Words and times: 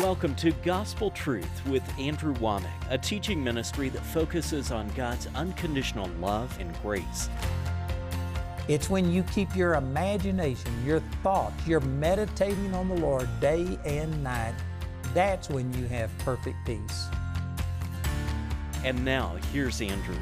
Welcome 0.00 0.34
to 0.36 0.50
Gospel 0.50 1.12
Truth 1.12 1.64
with 1.68 1.82
Andrew 2.00 2.34
Wommack, 2.34 2.90
a 2.90 2.98
teaching 2.98 3.42
ministry 3.42 3.88
that 3.90 4.02
focuses 4.02 4.72
on 4.72 4.88
God's 4.90 5.28
unconditional 5.36 6.08
love 6.20 6.54
and 6.58 6.76
grace. 6.82 7.28
It's 8.66 8.90
when 8.90 9.12
you 9.12 9.22
keep 9.22 9.54
your 9.54 9.74
imagination, 9.74 10.72
your 10.84 10.98
thoughts, 11.22 11.54
you're 11.64 11.78
meditating 11.80 12.74
on 12.74 12.88
the 12.88 12.96
Lord 12.96 13.28
day 13.38 13.78
and 13.84 14.22
night. 14.24 14.54
That's 15.14 15.48
when 15.48 15.72
you 15.74 15.86
have 15.86 16.10
perfect 16.18 16.56
peace. 16.66 17.06
And 18.84 19.04
now, 19.04 19.36
here's 19.52 19.80
Andrew. 19.80 20.18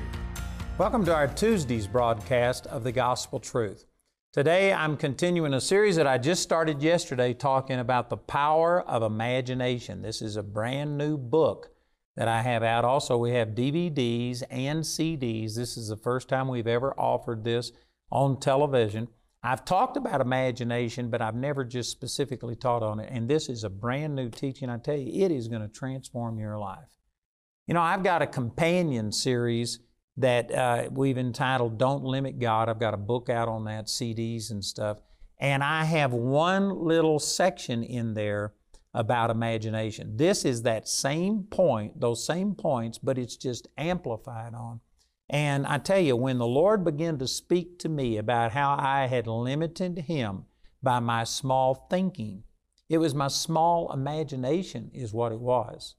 Welcome 0.77 1.05
to 1.07 1.15
our 1.15 1.29
Tuesday's 1.29 1.87
broadcast 1.87 2.67
of 2.67 2.85
the 2.85 2.93
Gospel 2.93 3.41
Truth. 3.41 3.87
Today 4.33 4.73
I'm 4.73 4.97
continuing 4.97 5.53
a 5.53 5.61
series 5.61 5.97
that 5.97 6.07
I 6.07 6.17
just 6.17 6.43
started 6.43 6.83
yesterday 6.83 7.35
talking 7.35 7.79
about 7.79 8.09
the 8.09 8.17
power 8.17 8.81
of 8.81 9.03
imagination. 9.03 10.01
This 10.01 10.23
is 10.23 10.37
a 10.37 10.43
brand 10.43 10.97
new 10.97 11.19
book 11.19 11.69
that 12.17 12.29
I 12.29 12.41
have 12.41 12.63
out. 12.63 12.87
Also, 12.87 13.19
we 13.19 13.33
have 13.33 13.49
DVDs 13.49 14.43
and 14.49 14.85
CDs. 14.85 15.55
This 15.55 15.77
is 15.77 15.89
the 15.89 15.99
first 15.99 16.31
time 16.31 16.49
we've 16.49 16.67
ever 16.67 16.99
offered 16.99 17.45
this 17.45 17.73
on 18.11 18.41
television. 18.41 19.09
I've 19.43 19.67
talked 19.67 19.99
about 19.99 20.23
imagination, 20.23 21.11
but 21.11 21.21
I've 21.21 21.35
never 21.35 21.63
just 21.63 21.91
specifically 21.91 22.57
taught 22.57 22.83
on 22.83 23.01
it. 23.01 23.11
And 23.13 23.29
this 23.29 23.51
is 23.51 23.65
a 23.65 23.71
brand 23.71 24.17
new 24.17 24.31
teaching. 24.31 24.71
I 24.71 24.79
tell 24.79 24.97
you, 24.97 25.27
it 25.27 25.31
is 25.31 25.49
going 25.49 25.61
to 25.61 25.69
transform 25.69 26.39
your 26.39 26.59
life. 26.59 26.97
You 27.67 27.75
know, 27.75 27.83
I've 27.83 28.03
got 28.03 28.23
a 28.23 28.27
companion 28.27 29.13
series 29.13 29.81
that 30.17 30.53
uh, 30.53 30.89
we've 30.91 31.19
entitled 31.19 31.79
Don't 31.79 32.05
Limit 32.05 32.39
God. 32.39 32.69
I've 32.69 32.79
got 32.81 32.95
a 32.95 32.99
book 32.99 33.29
out 33.29 33.49
on 33.49 33.65
that, 33.65 33.87
CDs 33.87 34.51
and 34.51 34.65
stuff. 34.65 34.99
And 35.39 35.65
I 35.65 35.85
have 35.85 36.13
one 36.13 36.71
little 36.71 37.19
section 37.19 37.83
in 37.83 38.15
there 38.15 38.55
about 38.95 39.31
imagination. 39.31 40.17
This 40.17 40.45
is 40.45 40.63
that 40.63 40.87
same 40.87 41.45
point, 41.45 42.01
those 42.01 42.25
same 42.27 42.55
points, 42.55 42.99
but 42.99 43.19
it's 43.19 43.37
just 43.37 43.69
amplified 43.79 44.55
on. 44.55 44.81
And 45.31 45.67
I 45.67 45.79
tell 45.79 45.99
you, 45.99 46.15
when 46.15 46.39
the 46.39 46.47
Lord 46.47 46.85
began 46.85 47.19
to 47.19 47.27
speak 47.27 47.79
to 47.81 47.89
me 47.89 48.19
about 48.19 48.53
how 48.53 48.77
I 48.79 49.07
had 49.07 49.27
limited 49.27 49.99
Him 50.01 50.45
by 50.83 51.01
my 51.01 51.25
small 51.25 51.87
thinking, 51.89 52.45
it 52.91 52.99
was 52.99 53.15
my 53.15 53.29
small 53.29 53.91
imagination, 53.93 54.91
is 54.93 55.15
what 55.15 55.33
it 55.33 55.41
was. 55.41 55.95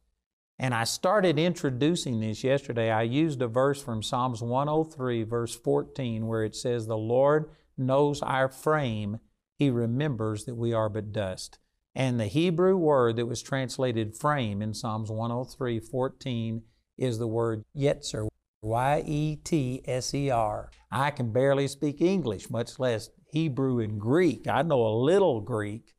And 0.59 0.73
I 0.73 0.83
started 0.83 1.39
introducing 1.39 2.19
this 2.19 2.43
yesterday. 2.43 2.91
I 2.91 3.01
used 3.03 3.41
a 3.41 3.47
verse 3.47 3.81
from 3.81 4.03
Psalms 4.03 4.41
103, 4.41 5.23
verse 5.23 5.55
14, 5.55 6.27
where 6.27 6.43
it 6.43 6.55
says, 6.55 6.85
The 6.85 6.97
Lord 6.97 7.49
knows 7.77 8.21
our 8.21 8.47
frame, 8.47 9.19
He 9.57 9.69
remembers 9.69 10.45
that 10.45 10.55
we 10.55 10.73
are 10.73 10.89
but 10.89 11.11
dust. 11.11 11.57
And 11.95 12.19
the 12.19 12.27
Hebrew 12.27 12.75
word 12.77 13.17
that 13.17 13.25
was 13.25 13.41
translated 13.41 14.15
frame 14.15 14.61
in 14.61 14.73
Psalms 14.73 15.09
103, 15.09 15.79
14 15.79 16.63
is 16.97 17.17
the 17.17 17.27
word 17.27 17.63
yetzer, 17.75 18.27
Y 18.61 19.03
E 19.05 19.35
T 19.35 19.81
S 19.85 20.13
E 20.13 20.29
R. 20.29 20.71
I 20.91 21.11
can 21.11 21.31
barely 21.31 21.67
speak 21.67 22.01
English, 22.01 22.49
much 22.49 22.79
less 22.79 23.09
Hebrew 23.31 23.79
and 23.79 23.99
Greek. 23.99 24.47
I 24.47 24.61
know 24.61 24.85
a 24.85 25.01
little 25.03 25.41
Greek, 25.41 25.92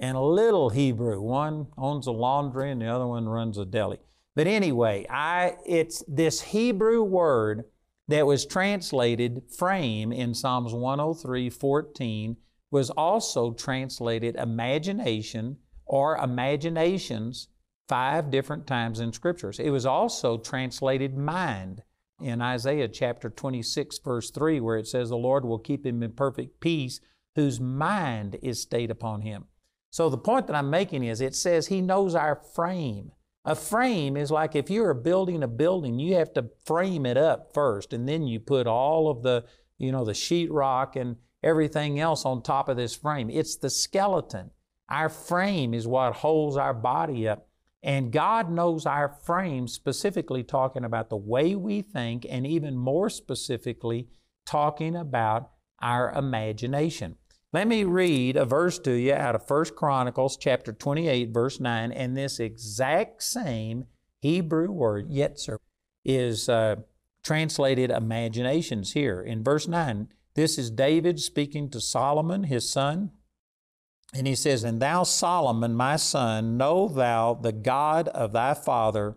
and 0.00 0.16
a 0.16 0.20
little 0.20 0.70
Hebrew. 0.70 1.20
One 1.20 1.66
owns 1.76 2.06
a 2.06 2.12
laundry 2.12 2.70
and 2.70 2.80
the 2.80 2.86
other 2.86 3.06
one 3.06 3.28
runs 3.28 3.58
a 3.58 3.66
deli. 3.66 3.98
But 4.34 4.46
anyway, 4.46 5.06
I, 5.10 5.56
it's 5.66 6.02
this 6.08 6.40
Hebrew 6.40 7.02
word 7.02 7.64
that 8.08 8.26
was 8.26 8.46
translated 8.46 9.42
frame 9.56 10.10
in 10.10 10.34
Psalms 10.34 10.72
103 10.72 11.50
14 11.50 12.36
was 12.70 12.90
also 12.90 13.52
translated 13.52 14.36
imagination 14.36 15.58
or 15.84 16.16
imaginations 16.16 17.48
five 17.88 18.30
different 18.30 18.66
times 18.66 19.00
in 19.00 19.12
scriptures. 19.12 19.58
It 19.58 19.70
was 19.70 19.84
also 19.84 20.38
translated 20.38 21.16
mind 21.16 21.82
in 22.22 22.40
Isaiah 22.40 22.88
chapter 22.88 23.28
26, 23.28 23.98
verse 23.98 24.30
3, 24.30 24.60
where 24.60 24.78
it 24.78 24.86
says, 24.86 25.08
The 25.08 25.16
Lord 25.16 25.44
will 25.44 25.58
keep 25.58 25.84
him 25.84 26.02
in 26.02 26.12
perfect 26.12 26.60
peace 26.60 27.00
whose 27.34 27.60
mind 27.60 28.36
is 28.42 28.62
stayed 28.62 28.90
upon 28.90 29.22
him. 29.22 29.46
So 29.90 30.08
the 30.08 30.18
point 30.18 30.46
that 30.46 30.56
I'm 30.56 30.70
making 30.70 31.04
is 31.04 31.20
it 31.20 31.34
says 31.34 31.66
He 31.66 31.80
knows 31.80 32.14
our 32.14 32.36
frame. 32.36 33.12
A 33.44 33.54
frame 33.54 34.16
is 34.16 34.30
like 34.30 34.54
if 34.54 34.70
you're 34.70 34.94
building 34.94 35.42
a 35.42 35.48
building, 35.48 35.98
you 35.98 36.14
have 36.16 36.32
to 36.34 36.50
frame 36.64 37.06
it 37.06 37.16
up 37.16 37.52
first, 37.54 37.92
and 37.92 38.08
then 38.08 38.26
you 38.26 38.38
put 38.38 38.66
all 38.66 39.10
of 39.10 39.22
the, 39.22 39.44
you 39.78 39.90
know, 39.90 40.04
the 40.04 40.12
sheetrock 40.12 40.94
and 40.94 41.16
everything 41.42 41.98
else 41.98 42.24
on 42.24 42.42
top 42.42 42.68
of 42.68 42.76
this 42.76 42.94
frame. 42.94 43.30
It's 43.30 43.56
the 43.56 43.70
skeleton. 43.70 44.50
Our 44.90 45.08
frame 45.08 45.72
is 45.72 45.86
what 45.86 46.16
holds 46.16 46.56
our 46.56 46.74
body 46.74 47.28
up. 47.28 47.46
And 47.82 48.12
God 48.12 48.50
knows 48.50 48.84
our 48.84 49.08
frame, 49.08 49.66
specifically 49.66 50.42
talking 50.42 50.84
about 50.84 51.08
the 51.08 51.16
way 51.16 51.54
we 51.54 51.80
think, 51.80 52.26
and 52.28 52.46
even 52.46 52.76
more 52.76 53.08
specifically, 53.08 54.08
talking 54.44 54.94
about 54.94 55.50
our 55.80 56.12
imagination. 56.12 57.16
Let 57.52 57.66
me 57.66 57.82
read 57.82 58.36
a 58.36 58.44
verse 58.44 58.78
to 58.80 58.92
you 58.92 59.12
out 59.12 59.34
of 59.34 59.48
1 59.48 59.64
Chronicles 59.76 60.36
chapter 60.36 60.72
28 60.72 61.30
verse 61.30 61.58
9 61.58 61.90
and 61.90 62.16
this 62.16 62.38
exact 62.38 63.24
same 63.24 63.86
Hebrew 64.20 64.70
word 64.70 65.10
yetzer 65.10 65.58
is 66.04 66.48
uh, 66.48 66.76
translated 67.24 67.90
imaginations 67.90 68.92
here. 68.92 69.20
In 69.20 69.42
verse 69.42 69.66
9, 69.66 70.08
this 70.34 70.58
is 70.58 70.70
David 70.70 71.18
speaking 71.18 71.68
to 71.70 71.80
Solomon, 71.80 72.44
his 72.44 72.70
son. 72.70 73.10
And 74.14 74.26
he 74.26 74.34
says, 74.34 74.62
And 74.62 74.80
thou, 74.80 75.02
Solomon, 75.02 75.74
my 75.74 75.96
son, 75.96 76.56
know 76.56 76.88
thou 76.88 77.34
the 77.34 77.52
God 77.52 78.08
of 78.08 78.32
thy 78.32 78.54
father, 78.54 79.16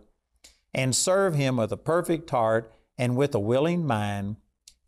and 0.72 0.94
serve 0.94 1.34
him 1.34 1.56
with 1.56 1.72
a 1.72 1.76
perfect 1.76 2.30
heart 2.30 2.72
and 2.98 3.16
with 3.16 3.34
a 3.34 3.40
willing 3.40 3.86
mind, 3.86 4.36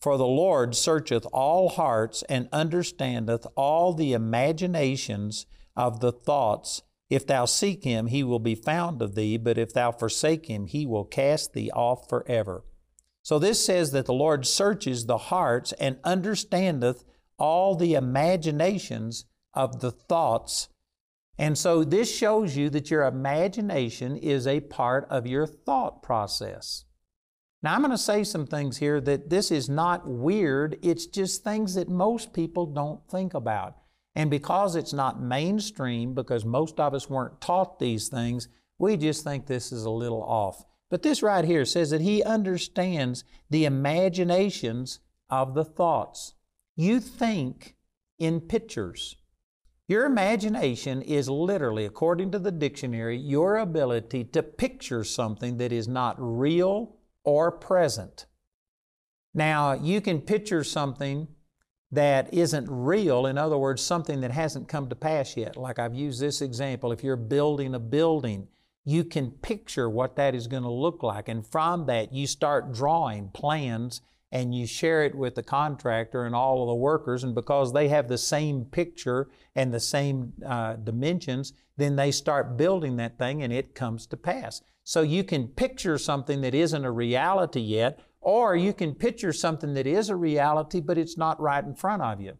for 0.06 0.16
the 0.16 0.24
Lord 0.24 0.76
searcheth 0.76 1.26
all 1.32 1.68
hearts 1.68 2.22
and 2.28 2.48
understandeth 2.52 3.44
all 3.56 3.92
the 3.92 4.12
imaginations 4.12 5.46
of 5.74 5.98
the 5.98 6.12
thoughts. 6.12 6.82
If 7.10 7.26
thou 7.26 7.44
seek 7.44 7.82
him, 7.82 8.06
he 8.06 8.22
will 8.22 8.38
be 8.38 8.54
found 8.54 9.02
of 9.02 9.16
thee, 9.16 9.36
but 9.36 9.58
if 9.58 9.72
thou 9.72 9.90
forsake 9.90 10.46
him, 10.46 10.66
he 10.68 10.86
will 10.86 11.04
cast 11.04 11.54
thee 11.54 11.72
off 11.72 12.08
forever. 12.08 12.62
So 13.24 13.40
this 13.40 13.66
says 13.66 13.90
that 13.90 14.06
the 14.06 14.14
Lord 14.14 14.46
searches 14.46 15.06
the 15.06 15.18
hearts 15.18 15.72
and 15.72 15.98
understandeth 16.04 17.02
all 17.36 17.74
the 17.74 17.94
imaginations 17.94 19.24
of 19.54 19.80
the 19.80 19.90
thoughts. 19.90 20.68
And 21.36 21.58
so 21.58 21.82
this 21.82 22.16
shows 22.16 22.56
you 22.56 22.70
that 22.70 22.92
your 22.92 23.02
imagination 23.02 24.16
is 24.16 24.46
a 24.46 24.60
part 24.60 25.04
of 25.10 25.26
your 25.26 25.48
thought 25.48 26.00
process. 26.00 26.84
Now, 27.66 27.74
I'm 27.74 27.80
going 27.80 27.90
to 27.90 27.98
say 27.98 28.22
some 28.22 28.46
things 28.46 28.76
here 28.76 29.00
that 29.00 29.28
this 29.28 29.50
is 29.50 29.68
not 29.68 30.06
weird, 30.06 30.78
it's 30.82 31.04
just 31.04 31.42
things 31.42 31.74
that 31.74 31.88
most 31.88 32.32
people 32.32 32.64
don't 32.64 33.00
think 33.10 33.34
about. 33.34 33.74
And 34.14 34.30
because 34.30 34.76
it's 34.76 34.92
not 34.92 35.20
mainstream, 35.20 36.14
because 36.14 36.44
most 36.44 36.78
of 36.78 36.94
us 36.94 37.10
weren't 37.10 37.40
taught 37.40 37.80
these 37.80 38.08
things, 38.08 38.46
we 38.78 38.96
just 38.96 39.24
think 39.24 39.48
this 39.48 39.72
is 39.72 39.84
a 39.84 39.90
little 39.90 40.22
off. 40.22 40.64
But 40.90 41.02
this 41.02 41.24
right 41.24 41.44
here 41.44 41.64
says 41.64 41.90
that 41.90 42.02
He 42.02 42.22
understands 42.22 43.24
the 43.50 43.64
imaginations 43.64 45.00
of 45.28 45.54
the 45.54 45.64
thoughts. 45.64 46.34
You 46.76 47.00
think 47.00 47.74
in 48.16 48.42
pictures. 48.42 49.16
Your 49.88 50.06
imagination 50.06 51.02
is 51.02 51.28
literally, 51.28 51.84
according 51.84 52.30
to 52.30 52.38
the 52.38 52.52
dictionary, 52.52 53.16
your 53.16 53.56
ability 53.56 54.22
to 54.22 54.44
picture 54.44 55.02
something 55.02 55.56
that 55.56 55.72
is 55.72 55.88
not 55.88 56.14
real 56.20 56.95
or 57.26 57.50
present. 57.50 58.24
Now, 59.34 59.74
you 59.74 60.00
can 60.00 60.22
picture 60.22 60.64
something 60.64 61.28
that 61.92 62.32
isn't 62.32 62.66
real, 62.70 63.26
in 63.26 63.36
other 63.36 63.58
words, 63.58 63.82
something 63.82 64.22
that 64.22 64.30
hasn't 64.30 64.68
come 64.68 64.88
to 64.88 64.96
pass 64.96 65.36
yet. 65.36 65.56
Like 65.56 65.78
I've 65.78 65.94
used 65.94 66.20
this 66.20 66.40
example 66.40 66.90
if 66.90 67.04
you're 67.04 67.16
building 67.16 67.74
a 67.74 67.78
building, 67.78 68.48
you 68.84 69.04
can 69.04 69.30
picture 69.30 69.90
what 69.90 70.16
that 70.16 70.34
is 70.34 70.46
going 70.46 70.62
to 70.62 70.70
look 70.70 71.02
like. 71.02 71.28
And 71.28 71.46
from 71.46 71.86
that, 71.86 72.12
you 72.12 72.26
start 72.26 72.72
drawing 72.72 73.28
plans 73.28 74.00
and 74.36 74.54
you 74.54 74.66
share 74.66 75.02
it 75.02 75.14
with 75.14 75.34
the 75.34 75.42
contractor 75.42 76.26
and 76.26 76.34
all 76.34 76.60
of 76.62 76.68
the 76.68 76.74
workers. 76.74 77.24
And 77.24 77.34
because 77.34 77.72
they 77.72 77.88
have 77.88 78.06
the 78.06 78.18
same 78.18 78.66
picture 78.66 79.30
and 79.54 79.72
the 79.72 79.80
same 79.80 80.34
uh, 80.46 80.74
dimensions, 80.74 81.54
then 81.78 81.96
they 81.96 82.10
start 82.10 82.58
building 82.58 82.96
that 82.96 83.16
thing 83.16 83.42
and 83.42 83.50
it 83.50 83.74
comes 83.74 84.06
to 84.08 84.16
pass. 84.18 84.60
So 84.84 85.00
you 85.00 85.24
can 85.24 85.48
picture 85.48 85.96
something 85.96 86.42
that 86.42 86.54
isn't 86.54 86.84
a 86.84 86.90
reality 86.90 87.60
yet, 87.60 87.98
or 88.20 88.54
you 88.54 88.74
can 88.74 88.94
picture 88.94 89.32
something 89.32 89.72
that 89.72 89.86
is 89.86 90.10
a 90.10 90.16
reality, 90.16 90.80
but 90.80 90.98
it's 90.98 91.16
not 91.16 91.40
right 91.40 91.64
in 91.64 91.74
front 91.74 92.02
of 92.02 92.20
you. 92.20 92.34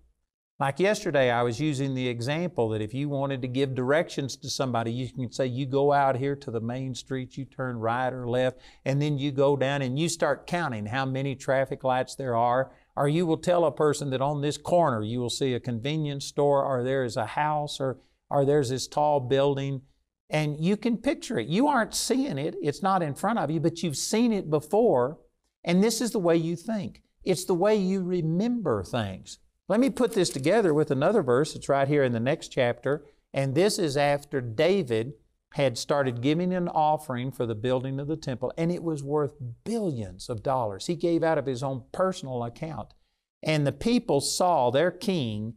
Like 0.59 0.81
yesterday, 0.81 1.31
I 1.31 1.43
was 1.43 1.61
using 1.61 1.95
the 1.95 2.09
example 2.09 2.71
that 2.71 2.81
if 2.81 2.95
you 2.95 3.11
wanted 3.11 3.43
to 3.43 3.49
give 3.49 3.75
directions 3.75 4.37
to 4.37 4.49
somebody, 4.49 4.91
you 4.91 5.07
can 5.07 5.31
say, 5.31 5.45
You 5.45 5.67
go 5.67 5.93
out 5.93 6.17
here 6.17 6.35
to 6.35 6.51
the 6.51 6.63
main 6.63 6.95
street, 6.95 7.37
you 7.37 7.45
turn 7.45 7.77
right 7.77 8.11
or 8.11 8.27
left, 8.27 8.61
and 8.83 9.01
then 9.03 9.19
you 9.19 9.33
go 9.33 9.59
down 9.59 9.83
and 9.83 9.99
you 9.99 10.09
start 10.09 10.47
counting 10.47 10.87
how 10.87 11.05
many 11.05 11.35
traffic 11.35 11.85
lights 11.85 12.15
there 12.15 12.35
are. 12.35 12.73
Or 12.97 13.07
you 13.07 13.27
will 13.27 13.37
tell 13.37 13.67
a 13.67 13.71
person 13.71 14.09
that 14.11 14.23
on 14.23 14.41
this 14.41 14.57
corner 14.57 15.03
you 15.03 15.21
will 15.21 15.29
see 15.29 15.53
a 15.53 15.61
convenience 15.61 16.25
store, 16.25 16.65
or 16.65 16.83
there 16.83 17.05
is 17.05 17.19
a 17.19 17.27
house, 17.27 17.79
or, 17.79 17.99
or 18.31 18.47
there's 18.47 18.71
this 18.71 18.89
tall 18.89 19.21
building 19.21 19.83
And 20.31 20.59
you 20.59 20.79
can 20.79 20.97
picture 20.97 21.39
it. 21.39 21.49
You 21.49 21.69
aren't 21.69 21.95
seeing 21.95 22.39
it, 22.39 22.55
it's 22.63 22.83
not 22.83 23.03
in 23.03 23.15
front 23.15 23.39
of 23.39 23.51
you, 23.51 23.61
but 23.61 23.83
you've 23.83 23.99
seen 23.99 24.33
it 24.33 24.49
before. 24.49 25.19
And 25.65 25.85
this 25.85 26.01
is 26.01 26.13
the 26.13 26.19
way 26.19 26.39
you 26.39 26.57
think. 26.57 27.03
It's 27.25 27.45
the 27.45 27.55
way 27.55 27.77
you 27.77 28.03
remember 28.03 28.83
things. 28.83 29.39
Let 29.69 29.81
me 29.81 29.91
put 29.91 30.13
this 30.13 30.31
together 30.31 30.73
with 30.73 30.91
another 30.91 31.23
verse. 31.23 31.55
that's 31.55 31.69
right 31.69 31.89
here 31.89 32.05
in 32.05 32.13
the 32.13 32.21
next 32.21 32.49
chapter. 32.49 33.05
And 33.35 33.55
this 33.55 33.79
is 33.79 33.97
after 33.97 34.41
David 34.41 35.15
had 35.55 35.77
started 35.77 36.21
giving 36.21 36.53
an 36.53 36.69
offering 36.69 37.33
for 37.33 37.47
the 37.47 37.55
building 37.55 37.99
of 37.99 38.09
the 38.09 38.17
temple, 38.17 38.53
and 38.59 38.71
it 38.71 38.83
was 38.83 39.03
worth 39.03 39.35
billions 39.65 40.29
of 40.29 40.43
dollars. 40.43 40.87
He 40.87 40.95
gave 40.95 41.23
out 41.23 41.39
of 41.39 41.47
his 41.47 41.63
own 41.63 41.85
personal 41.93 42.45
account. 42.45 42.95
And 43.43 43.67
the 43.67 43.73
people 43.73 44.21
saw 44.21 44.71
their 44.71 44.91
king 44.91 45.55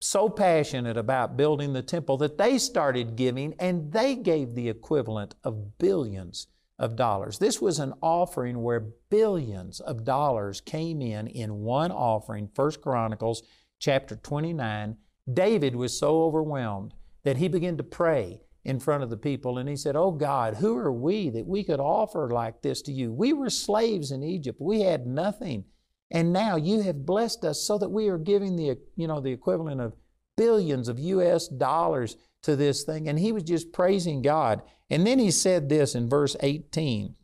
so 0.00 0.28
passionate 0.28 0.96
about 0.96 1.36
building 1.36 1.72
the 1.72 1.82
temple 1.82 2.16
that 2.18 2.38
they 2.38 2.58
started 2.58 3.16
giving, 3.16 3.54
and 3.58 3.92
they 3.92 4.14
gave 4.14 4.54
the 4.54 4.68
equivalent 4.68 5.34
of 5.42 5.78
billions 5.78 6.46
of 6.78 6.96
dollars. 6.96 7.38
This 7.38 7.60
was 7.60 7.78
an 7.78 7.94
offering 8.02 8.62
where 8.62 8.92
billions 9.10 9.80
of 9.80 10.04
dollars 10.04 10.60
came 10.60 11.02
in 11.02 11.26
in 11.26 11.60
one 11.60 11.90
offering. 11.90 12.48
First 12.54 12.80
Chronicles 12.80 13.42
chapter 13.78 14.16
29. 14.16 14.96
David 15.32 15.74
was 15.74 15.98
so 15.98 16.22
overwhelmed 16.22 16.94
that 17.24 17.36
he 17.36 17.48
began 17.48 17.76
to 17.76 17.82
pray 17.82 18.40
in 18.64 18.78
front 18.78 19.02
of 19.02 19.10
the 19.10 19.16
people 19.16 19.58
and 19.58 19.68
he 19.68 19.76
said, 19.76 19.96
Oh 19.96 20.12
God, 20.12 20.56
who 20.56 20.76
are 20.76 20.92
we 20.92 21.30
that 21.30 21.46
we 21.46 21.64
could 21.64 21.80
offer 21.80 22.30
like 22.30 22.62
this 22.62 22.82
to 22.82 22.92
you? 22.92 23.12
We 23.12 23.32
were 23.32 23.50
slaves 23.50 24.10
in 24.10 24.22
Egypt. 24.22 24.60
We 24.60 24.80
had 24.80 25.06
nothing. 25.06 25.64
And 26.10 26.32
now 26.32 26.56
you 26.56 26.82
have 26.82 27.04
blessed 27.04 27.44
us 27.44 27.60
so 27.62 27.76
that 27.78 27.90
we 27.90 28.08
are 28.08 28.18
giving 28.18 28.56
the, 28.56 28.78
you 28.96 29.06
know, 29.06 29.20
the 29.20 29.32
equivalent 29.32 29.80
of 29.80 29.94
billions 30.36 30.88
of 30.88 30.98
US 30.98 31.48
dollars 31.48 32.16
to 32.42 32.56
this 32.56 32.84
thing. 32.84 33.08
And 33.08 33.18
he 33.18 33.32
was 33.32 33.42
just 33.42 33.72
praising 33.72 34.22
God. 34.22 34.62
And 34.90 35.06
then 35.06 35.18
he 35.18 35.30
said 35.30 35.68
this 35.68 35.94
in 35.94 36.08
verse 36.08 36.36
18 36.40 37.14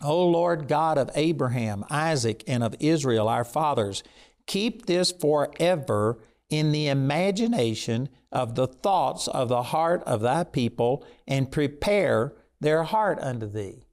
O 0.00 0.26
Lord 0.26 0.68
God 0.68 0.98
of 0.98 1.10
Abraham, 1.14 1.84
Isaac, 1.88 2.44
and 2.46 2.62
of 2.62 2.74
Israel, 2.80 3.28
our 3.28 3.44
fathers, 3.44 4.02
keep 4.46 4.86
this 4.86 5.12
forever 5.12 6.20
in 6.50 6.72
the 6.72 6.88
imagination 6.88 8.08
of 8.30 8.54
the 8.54 8.66
thoughts 8.66 9.28
of 9.28 9.48
the 9.48 9.62
heart 9.62 10.02
of 10.04 10.20
thy 10.20 10.44
people, 10.44 11.06
and 11.26 11.50
prepare 11.50 12.34
their 12.60 12.82
heart 12.82 13.18
unto 13.20 13.46
thee. 13.46 13.86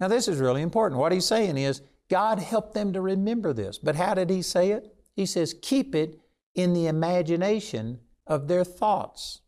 Now, 0.00 0.08
this 0.08 0.28
is 0.28 0.38
really 0.38 0.62
important. 0.62 1.00
What 1.00 1.12
he's 1.12 1.26
saying 1.26 1.56
is, 1.56 1.82
God 2.08 2.38
helped 2.38 2.74
them 2.74 2.92
to 2.94 3.00
remember 3.00 3.52
this. 3.52 3.78
But 3.78 3.96
how 3.96 4.14
did 4.14 4.30
he 4.30 4.42
say 4.42 4.70
it? 4.70 4.94
He 5.14 5.26
says, 5.26 5.54
keep 5.60 5.94
it 5.94 6.18
in 6.54 6.72
the 6.72 6.86
imagination 6.86 8.00
of 8.26 8.48
their 8.48 8.64
thoughts. 8.64 9.40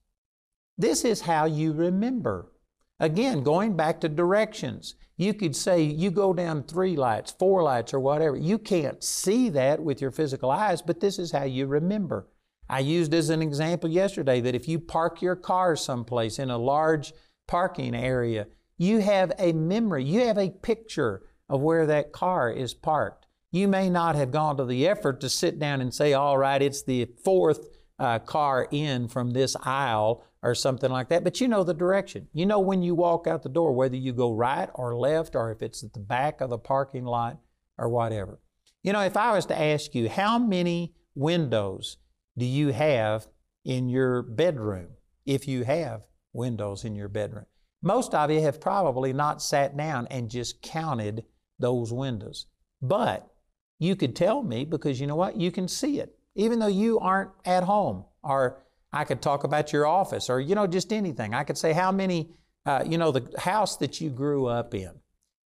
This 0.81 1.05
is 1.05 1.21
how 1.21 1.45
you 1.45 1.75
remember. 1.75 2.51
Again, 2.99 3.43
going 3.43 3.77
back 3.77 4.01
to 4.01 4.09
directions. 4.09 4.95
You 5.19 5.35
could 5.35 5.55
say 5.55 5.83
you 5.83 6.11
go 6.11 6.33
down 6.33 6.63
three 6.63 6.97
lights, 6.97 7.33
four 7.39 7.63
lights, 7.63 7.93
or 7.93 8.01
whatever. 8.01 8.35
You 8.35 8.59
can't 8.59 9.05
see 9.05 9.51
that 9.51 9.83
with 9.83 10.01
your 10.01 10.11
physical 10.11 10.51
eyes, 10.51 10.81
but 10.81 10.99
this 10.99 11.19
is 11.19 11.33
how 11.33 11.45
you 11.45 11.67
remember. 11.67 12.29
I 12.67 12.79
used 12.79 13.13
as 13.13 13.29
an 13.29 13.43
example 13.43 13.91
yesterday 13.91 14.41
that 14.41 14.55
if 14.55 14.69
you 14.69 14.79
park 14.79 15.21
your 15.21 15.37
car 15.37 15.77
someplace 15.77 16.39
in 16.39 16.49
a 16.49 16.57
large 16.57 17.13
parking 17.47 17.95
area, 17.95 18.47
you 18.79 19.01
have 19.01 19.33
a 19.39 19.53
memory, 19.53 20.03
you 20.03 20.21
have 20.21 20.39
a 20.39 20.49
picture 20.49 21.25
of 21.51 21.61
where 21.61 21.85
that 21.85 22.13
car 22.13 22.51
is 22.51 22.73
parked. 22.73 23.27
You 23.53 23.69
may 23.69 23.91
not 23.91 24.17
have 24.17 24.31
gone 24.31 24.57
to 24.57 24.65
the 24.65 24.89
effort 24.89 25.21
to 25.21 25.29
sit 25.29 25.59
down 25.59 25.83
and 25.83 25.93
say, 25.93 26.15
all 26.15 26.39
right, 26.39 26.63
it's 26.63 26.83
the 26.83 27.11
fourth 27.23 27.69
uh, 27.99 28.19
car 28.21 28.67
in 28.71 29.09
from 29.09 29.33
this 29.33 29.57
aisle 29.63 30.25
or 30.43 30.55
something 30.55 30.91
like 30.91 31.09
that, 31.09 31.25
but 31.25 31.41
you 31.41 31.49
know 31.49 31.63
the 31.63 31.75
direction. 31.75 32.29
You 32.33 32.47
know 32.47 32.61
when 32.61 32.83
you 32.83 32.95
walk 32.95 33.27
out 33.27 33.43
the 33.43 33.49
door, 33.49 33.73
whether 33.73 33.97
you 33.97 34.13
go 34.13 34.33
right 34.33 34.69
or 34.75 34.97
left, 34.97 35.37
or 35.37 35.53
if 35.53 35.63
it's 35.63 35.85
at 35.85 35.93
the 35.93 36.01
back 36.01 36.41
of 36.41 36.51
the 36.51 36.59
parking 36.59 37.05
lot 37.05 37.39
or 37.77 37.89
whatever. 37.89 38.41
You 38.83 38.93
know, 38.93 39.03
if 39.03 39.17
I 39.17 39.33
was 39.33 39.47
to 39.47 39.61
ask 39.61 39.95
you, 39.95 40.09
how 40.09 40.39
many 40.39 40.95
windows 41.15 41.99
do 42.39 42.47
you 42.47 42.69
have 42.69 43.27
in 43.65 43.89
your 43.91 44.23
bedroom, 44.23 44.89
if 45.27 45.47
you 45.47 45.65
have 45.65 46.03
windows 46.33 46.85
in 46.85 46.95
your 46.95 47.09
bedroom? 47.09 47.45
Most 47.83 48.15
of 48.15 48.31
you 48.31 48.41
have 48.41 48.61
probably 48.61 49.13
not 49.13 49.43
sat 49.43 49.77
down 49.77 50.07
and 50.11 50.31
just 50.31 50.63
counted 50.63 51.25
those 51.59 51.93
windows. 51.93 52.47
But 52.81 53.31
you 53.79 53.97
could 53.97 54.17
tell 54.17 54.43
me 54.43 54.65
because 54.65 55.01
you 55.01 55.07
know 55.07 55.17
what? 55.17 55.39
You 55.39 55.51
can 55.51 55.69
see 55.69 56.01
it. 56.01 56.17
Even 56.35 56.59
though 56.59 56.67
you 56.67 56.99
aren't 56.99 57.31
at 57.45 57.65
home 57.65 58.05
or 58.23 58.63
I 58.93 59.05
could 59.05 59.23
talk 59.23 59.45
about 59.45 59.73
your 59.73 59.87
office 59.87 60.29
or, 60.29 60.41
you 60.41 60.55
know, 60.55 60.67
just 60.67 60.93
anything. 60.93 61.35
I 61.35 61.45
could 61.45 61.59
say 61.59 61.73
how 61.73 61.93
many, 61.93 62.33
uh, 62.67 62.85
you 62.87 62.99
know, 62.99 63.13
the 63.13 63.39
house 63.39 63.77
that 63.77 64.01
you 64.01 64.11
grew 64.11 64.47
up 64.47 64.75
in, 64.75 64.93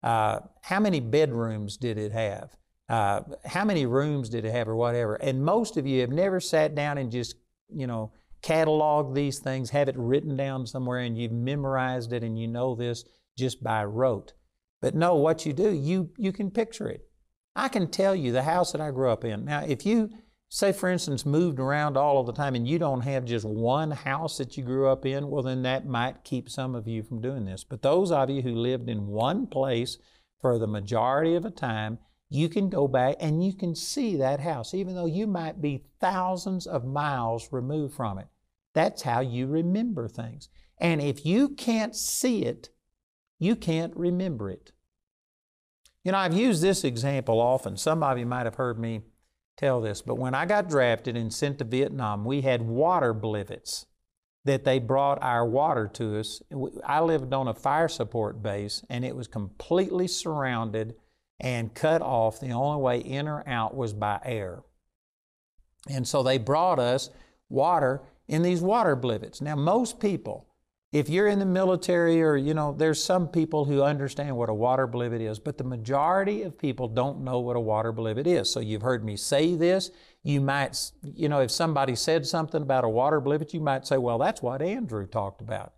uh, 0.04 0.40
how 0.62 0.80
many 0.80 1.00
bedrooms 1.00 1.78
did 1.78 1.98
it 1.98 2.12
have? 2.12 2.56
Uh, 2.90 3.22
how 3.46 3.66
many 3.66 3.86
rooms 3.86 4.30
did 4.30 4.46
it 4.46 4.52
have 4.52 4.68
or 4.68 4.76
whatever? 4.76 5.16
And 5.16 5.44
most 5.44 5.78
of 5.78 5.86
you 5.86 6.02
have 6.02 6.10
never 6.10 6.40
sat 6.40 6.74
down 6.74 6.98
and 6.98 7.12
just, 7.12 7.36
you 7.70 7.86
know, 7.86 8.14
catalog 8.42 9.14
these 9.14 9.40
things, 9.40 9.72
have 9.72 9.90
it 9.90 9.98
written 9.98 10.38
down 10.38 10.66
somewhere 10.66 11.00
and 11.00 11.18
you've 11.18 11.32
memorized 11.32 12.14
it 12.14 12.24
and 12.24 12.40
you 12.40 12.48
know 12.48 12.76
this 12.76 13.04
just 13.38 13.62
by 13.62 13.84
rote. 13.84 14.34
But 14.82 14.96
no, 14.96 15.16
what 15.16 15.46
you 15.46 15.54
do, 15.54 15.74
you, 15.74 16.12
you 16.18 16.32
can 16.32 16.52
picture 16.52 16.88
it. 16.88 17.02
I 17.56 17.68
can 17.68 17.90
tell 17.90 18.16
you 18.16 18.32
the 18.32 18.44
house 18.44 18.72
that 18.72 18.82
I 18.82 18.92
grew 18.92 19.10
up 19.10 19.26
in. 19.26 19.46
Now, 19.46 19.64
if 19.66 19.86
you 19.86 20.12
say, 20.50 20.72
for 20.72 20.90
instance, 20.90 21.26
moved 21.26 21.60
around 21.60 21.98
all 21.98 22.20
of 22.20 22.26
the 22.26 22.34
time 22.34 22.56
and 22.56 22.68
you 22.68 22.80
don't 22.80 23.02
have 23.02 23.26
just 23.26 23.46
one 23.46 23.92
house 23.92 24.38
that 24.38 24.58
you 24.58 24.64
grew 24.64 24.88
up 24.88 25.06
in, 25.06 25.30
well, 25.30 25.44
then 25.44 25.62
that 25.64 25.86
might 25.86 26.24
keep 26.24 26.50
some 26.50 26.74
of 26.76 26.88
you 26.88 27.04
from 27.04 27.22
doing 27.22 27.46
this. 27.46 27.64
But 27.64 27.82
those 27.82 28.12
of 28.12 28.30
you 28.30 28.42
who 28.42 28.56
lived 28.56 28.90
in 28.90 29.08
one 29.08 29.48
place 29.48 29.98
for 30.40 30.58
the 30.58 30.68
majority 30.68 31.36
of 31.36 31.46
a 31.46 31.52
time, 31.52 32.00
you 32.30 32.50
can 32.50 32.70
go 32.70 32.88
back 32.88 33.16
and 33.20 33.44
you 33.46 33.54
can 33.54 33.76
see 33.76 34.16
that 34.18 34.40
house, 34.40 34.74
even 34.74 34.96
though 34.96 35.06
you 35.06 35.28
might 35.28 35.62
be 35.62 35.86
thousands 36.00 36.68
of 36.68 36.86
miles 36.86 37.50
removed 37.52 37.96
from 37.96 38.18
it. 38.18 38.28
That's 38.74 39.02
how 39.02 39.22
you 39.22 39.48
remember 39.48 40.08
things. 40.08 40.50
And 40.78 41.02
if 41.02 41.26
you 41.26 41.50
can't 41.50 41.96
see 41.96 42.44
it, 42.44 42.70
you 43.40 43.56
can't 43.56 43.96
remember 43.96 44.50
it. 44.50 44.72
You 46.04 46.12
know, 46.12 46.20
I've 46.20 46.34
used 46.34 46.62
this 46.62 46.84
example 46.84 47.42
often. 47.42 47.76
Some 47.76 48.04
of 48.04 48.18
you 48.18 48.26
might 48.26 48.46
have 48.46 48.56
heard 48.56 48.80
me 48.80 49.02
tell 49.58 49.82
this, 49.82 50.02
but 50.02 50.18
when 50.18 50.34
I 50.34 50.46
got 50.46 50.70
drafted 50.70 51.18
and 51.18 51.34
sent 51.34 51.58
to 51.60 51.66
Vietnam, 51.66 52.24
we 52.24 52.42
had 52.42 52.62
water 52.62 53.14
blivets 53.14 53.86
that 54.46 54.64
they 54.64 54.80
brought 54.80 55.22
our 55.22 55.46
water 55.46 55.88
to 55.94 56.20
us. 56.20 56.42
I 56.86 57.02
lived 57.02 57.34
on 57.34 57.48
a 57.48 57.54
fire 57.54 57.90
support 57.90 58.42
base 58.42 58.84
and 58.90 59.04
it 59.04 59.16
was 59.16 59.28
completely 59.28 60.08
surrounded 60.08 60.96
and 61.40 61.74
cut 61.74 62.02
off. 62.02 62.40
The 62.40 62.52
only 62.52 62.82
way 62.82 63.00
in 63.00 63.28
or 63.28 63.44
out 63.48 63.76
was 63.76 63.94
by 63.94 64.20
air. 64.24 64.64
And 65.90 66.08
so 66.08 66.24
they 66.24 66.38
brought 66.38 66.80
us 66.80 67.10
water 67.50 68.04
in 68.28 68.42
these 68.42 68.62
water 68.62 68.96
blivets. 68.96 69.42
Now, 69.42 69.56
most 69.56 70.00
people, 70.00 70.47
if 70.94 71.10
you're 71.10 71.28
in 71.28 71.40
the 71.40 71.46
military 71.46 72.22
or, 72.22 72.38
you 72.38 72.54
know, 72.54 72.74
there's 72.74 73.04
some 73.04 73.28
people 73.28 73.66
who 73.66 73.84
understand 73.84 74.38
what 74.38 74.50
a 74.50 74.54
water 74.54 74.88
blivet 74.88 75.22
is, 75.22 75.38
but 75.38 75.58
the 75.58 75.64
majority 75.64 76.44
of 76.44 76.58
people 76.58 76.88
don't 76.88 77.22
know 77.22 77.40
what 77.40 77.58
a 77.58 77.62
water 77.62 77.92
blivet 77.92 78.26
is. 78.26 78.50
So 78.50 78.62
you've 78.62 78.82
heard 78.82 79.04
me 79.04 79.18
say 79.18 79.56
this. 79.56 79.92
You 80.24 80.40
might, 80.40 80.92
you 81.04 81.28
know, 81.28 81.42
if 81.42 81.52
somebody 81.52 81.96
said 81.96 82.26
something 82.26 82.62
about 82.62 82.86
a 82.86 82.90
water 82.90 83.20
blivet, 83.20 83.54
you 83.54 83.60
might 83.60 83.86
say, 83.86 83.98
well, 83.98 84.18
that's 84.18 84.42
what 84.42 84.62
Andrew 84.62 85.06
talked 85.06 85.42
about. 85.42 85.74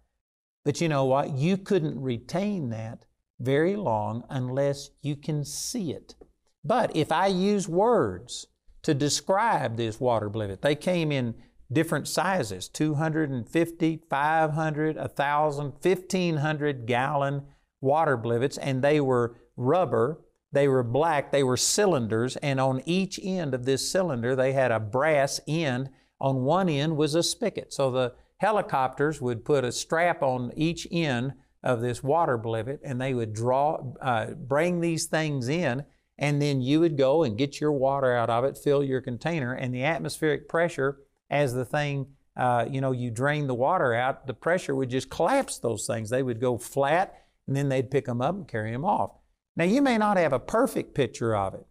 But 0.64 0.80
you 0.80 0.90
know 0.90 1.06
what? 1.06 1.32
You 1.32 1.58
couldn't 1.58 2.00
retain 2.00 2.70
that 2.70 3.06
very 3.40 3.76
long 3.76 4.24
unless 4.30 4.92
you 5.02 5.16
can 5.16 5.44
see 5.44 5.92
it. 5.92 6.16
But 6.64 6.96
if 6.96 7.12
I 7.12 7.28
use 7.28 7.68
words 7.68 8.46
to 8.84 8.94
describe 8.94 9.76
this 9.76 10.00
water 10.00 10.30
blivet, 10.30 10.62
they 10.62 10.76
came 10.76 11.12
in 11.12 11.34
different 11.72 12.08
sizes 12.08 12.68
250, 12.68 14.02
500, 14.10 14.96
1,000, 14.96 15.66
1,500 15.82 16.86
gallon 16.86 17.44
water 17.82 18.18
blivets, 18.18 18.58
and 18.58 18.82
they 18.82 19.00
were 19.00 19.38
rubber, 19.56 20.22
they 20.52 20.68
were 20.68 20.84
black, 20.84 21.32
they 21.32 21.44
were 21.44 21.58
cylinders, 21.58 22.36
and 22.38 22.60
on 22.60 22.82
each 22.86 23.20
end 23.22 23.54
of 23.54 23.66
this 23.66 23.90
cylinder 23.90 24.36
they 24.36 24.54
had 24.54 24.72
a 24.72 24.80
brass 24.80 25.40
end. 25.48 25.90
On 26.22 26.44
one 26.44 26.68
end 26.68 26.98
was 26.98 27.16
a 27.16 27.24
spigot. 27.24 27.72
So 27.72 27.92
the 27.92 28.14
helicopters 28.38 29.22
would 29.22 29.46
put 29.46 29.64
a 29.64 29.72
strap 29.72 30.22
on 30.22 30.52
each 30.56 30.86
end 30.92 31.34
of 31.64 31.82
this 31.82 32.04
water 32.04 32.38
blivet 32.38 32.80
and 32.84 33.00
they 33.00 33.14
would 33.14 33.34
draw, 33.34 33.94
uh, 34.02 34.32
bring 34.32 34.82
these 34.82 35.06
things 35.06 35.48
in, 35.48 35.84
and 36.18 36.42
then 36.42 36.62
you 36.62 36.80
would 36.80 36.98
go 36.98 37.24
and 37.24 37.38
get 37.38 37.62
your 37.62 37.72
water 37.72 38.14
out 38.14 38.30
of 38.30 38.44
it, 38.44 38.58
fill 38.58 38.84
your 38.84 39.02
container, 39.02 39.54
and 39.54 39.74
the 39.74 39.84
atmospheric 39.84 40.50
pressure 40.50 41.00
as 41.30 41.54
the 41.54 41.66
thing, 41.66 42.08
uh, 42.36 42.66
you 42.70 42.82
know, 42.82 42.92
you 42.92 43.12
drain 43.12 43.48
the 43.48 43.56
water 43.56 43.94
out, 43.94 44.28
the 44.28 44.34
pressure 44.34 44.76
would 44.76 44.90
just 44.90 45.10
collapse 45.10 45.60
those 45.60 45.86
things. 45.86 46.10
They 46.10 46.24
would 46.24 46.40
go 46.40 46.58
flat, 46.58 47.26
and 47.48 47.56
then 47.56 47.70
they'd 47.70 47.92
pick 47.92 48.06
them 48.06 48.22
up 48.22 48.36
and 48.36 48.48
carry 48.48 48.72
them 48.72 48.86
off. 48.86 49.12
Now, 49.56 49.66
you 49.66 49.82
may 49.82 49.98
not 49.98 50.18
have 50.18 50.34
a 50.34 50.40
perfect 50.40 50.94
picture 50.94 51.36
of 51.36 51.54
it. 51.54 51.66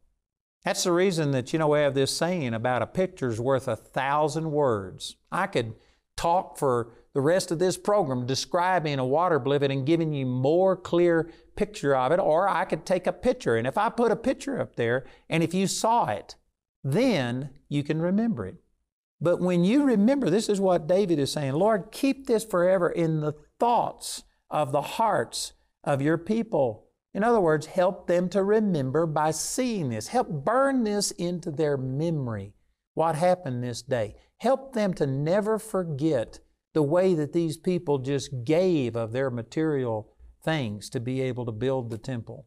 That's 0.65 0.85
the 0.85 0.93
reason 0.93 1.31
that, 1.31 1.53
you 1.53 1.59
know, 1.59 1.69
we 1.69 1.79
have 1.79 1.95
this 1.95 2.15
saying 2.15 2.53
about 2.53 2.83
a 2.83 2.87
picture's 2.87 3.41
worth 3.41 3.69
a 3.69 3.77
thousand 3.77 4.51
words. 4.51 5.17
I 5.33 5.47
could 5.47 5.75
talk 6.17 6.59
for 6.59 6.93
the 7.15 7.21
rest 7.21 7.51
of 7.51 7.59
this 7.59 7.79
program 7.79 8.27
describing 8.27 8.99
a 8.99 9.07
water 9.07 9.39
blivet 9.39 9.71
and 9.71 9.87
giving 9.87 10.13
you 10.13 10.27
more 10.27 10.77
clear 10.77 11.31
picture 11.57 11.97
of 11.97 12.13
it, 12.13 12.21
or 12.21 12.49
I 12.49 12.65
could 12.65 12.85
take 12.85 13.07
a 13.07 13.13
picture. 13.13 13.57
And 13.57 13.67
if 13.67 13.79
I 13.79 13.89
put 13.89 14.13
a 14.13 14.17
picture 14.17 14.61
up 14.61 14.77
there, 14.77 15.07
and 15.31 15.43
if 15.43 15.55
you 15.55 15.67
saw 15.67 16.07
it, 16.07 16.35
then 16.85 17.51
you 17.69 17.83
can 17.83 18.03
remember 18.03 18.47
it. 18.47 18.57
But 19.21 19.41
when 19.41 19.65
you 19.65 19.85
remember, 19.85 20.31
this 20.31 20.49
is 20.49 20.61
what 20.61 20.87
David 20.87 21.19
is 21.19 21.33
saying 21.33 21.55
Lord, 21.55 21.91
keep 21.91 22.27
this 22.27 22.45
forever 22.45 22.89
in 22.89 23.21
the 23.21 23.35
thoughts 23.59 24.23
of 24.51 24.73
the 24.73 24.83
hearts 24.83 25.53
of 25.85 26.03
your 26.03 26.19
people. 26.19 26.87
In 27.15 27.25
other 27.25 27.41
words, 27.41 27.67
help 27.67 28.07
them 28.07 28.29
to 28.31 28.45
remember 28.45 29.07
by 29.07 29.31
seeing 29.33 29.89
this. 29.89 30.09
Help 30.09 30.29
burn 30.29 30.85
this 30.85 31.11
into 31.13 31.51
their 31.51 31.77
memory, 31.77 32.55
what 32.95 33.17
happened 33.17 33.65
this 33.65 33.83
day. 33.83 34.15
Help 34.39 34.73
them 34.73 34.95
to 34.95 35.07
never 35.07 35.59
forget 35.59 36.39
the 36.75 36.83
way 36.83 37.15
that 37.15 37.33
these 37.33 37.57
people 37.57 37.99
just 37.99 38.45
gave 38.45 38.95
of 38.95 39.13
their 39.13 39.31
material 39.31 40.13
things 40.45 40.89
to 40.91 41.01
be 41.01 41.21
able 41.21 41.45
to 41.45 41.53
build 41.53 41.91
the 41.91 41.99
temple. 41.99 42.47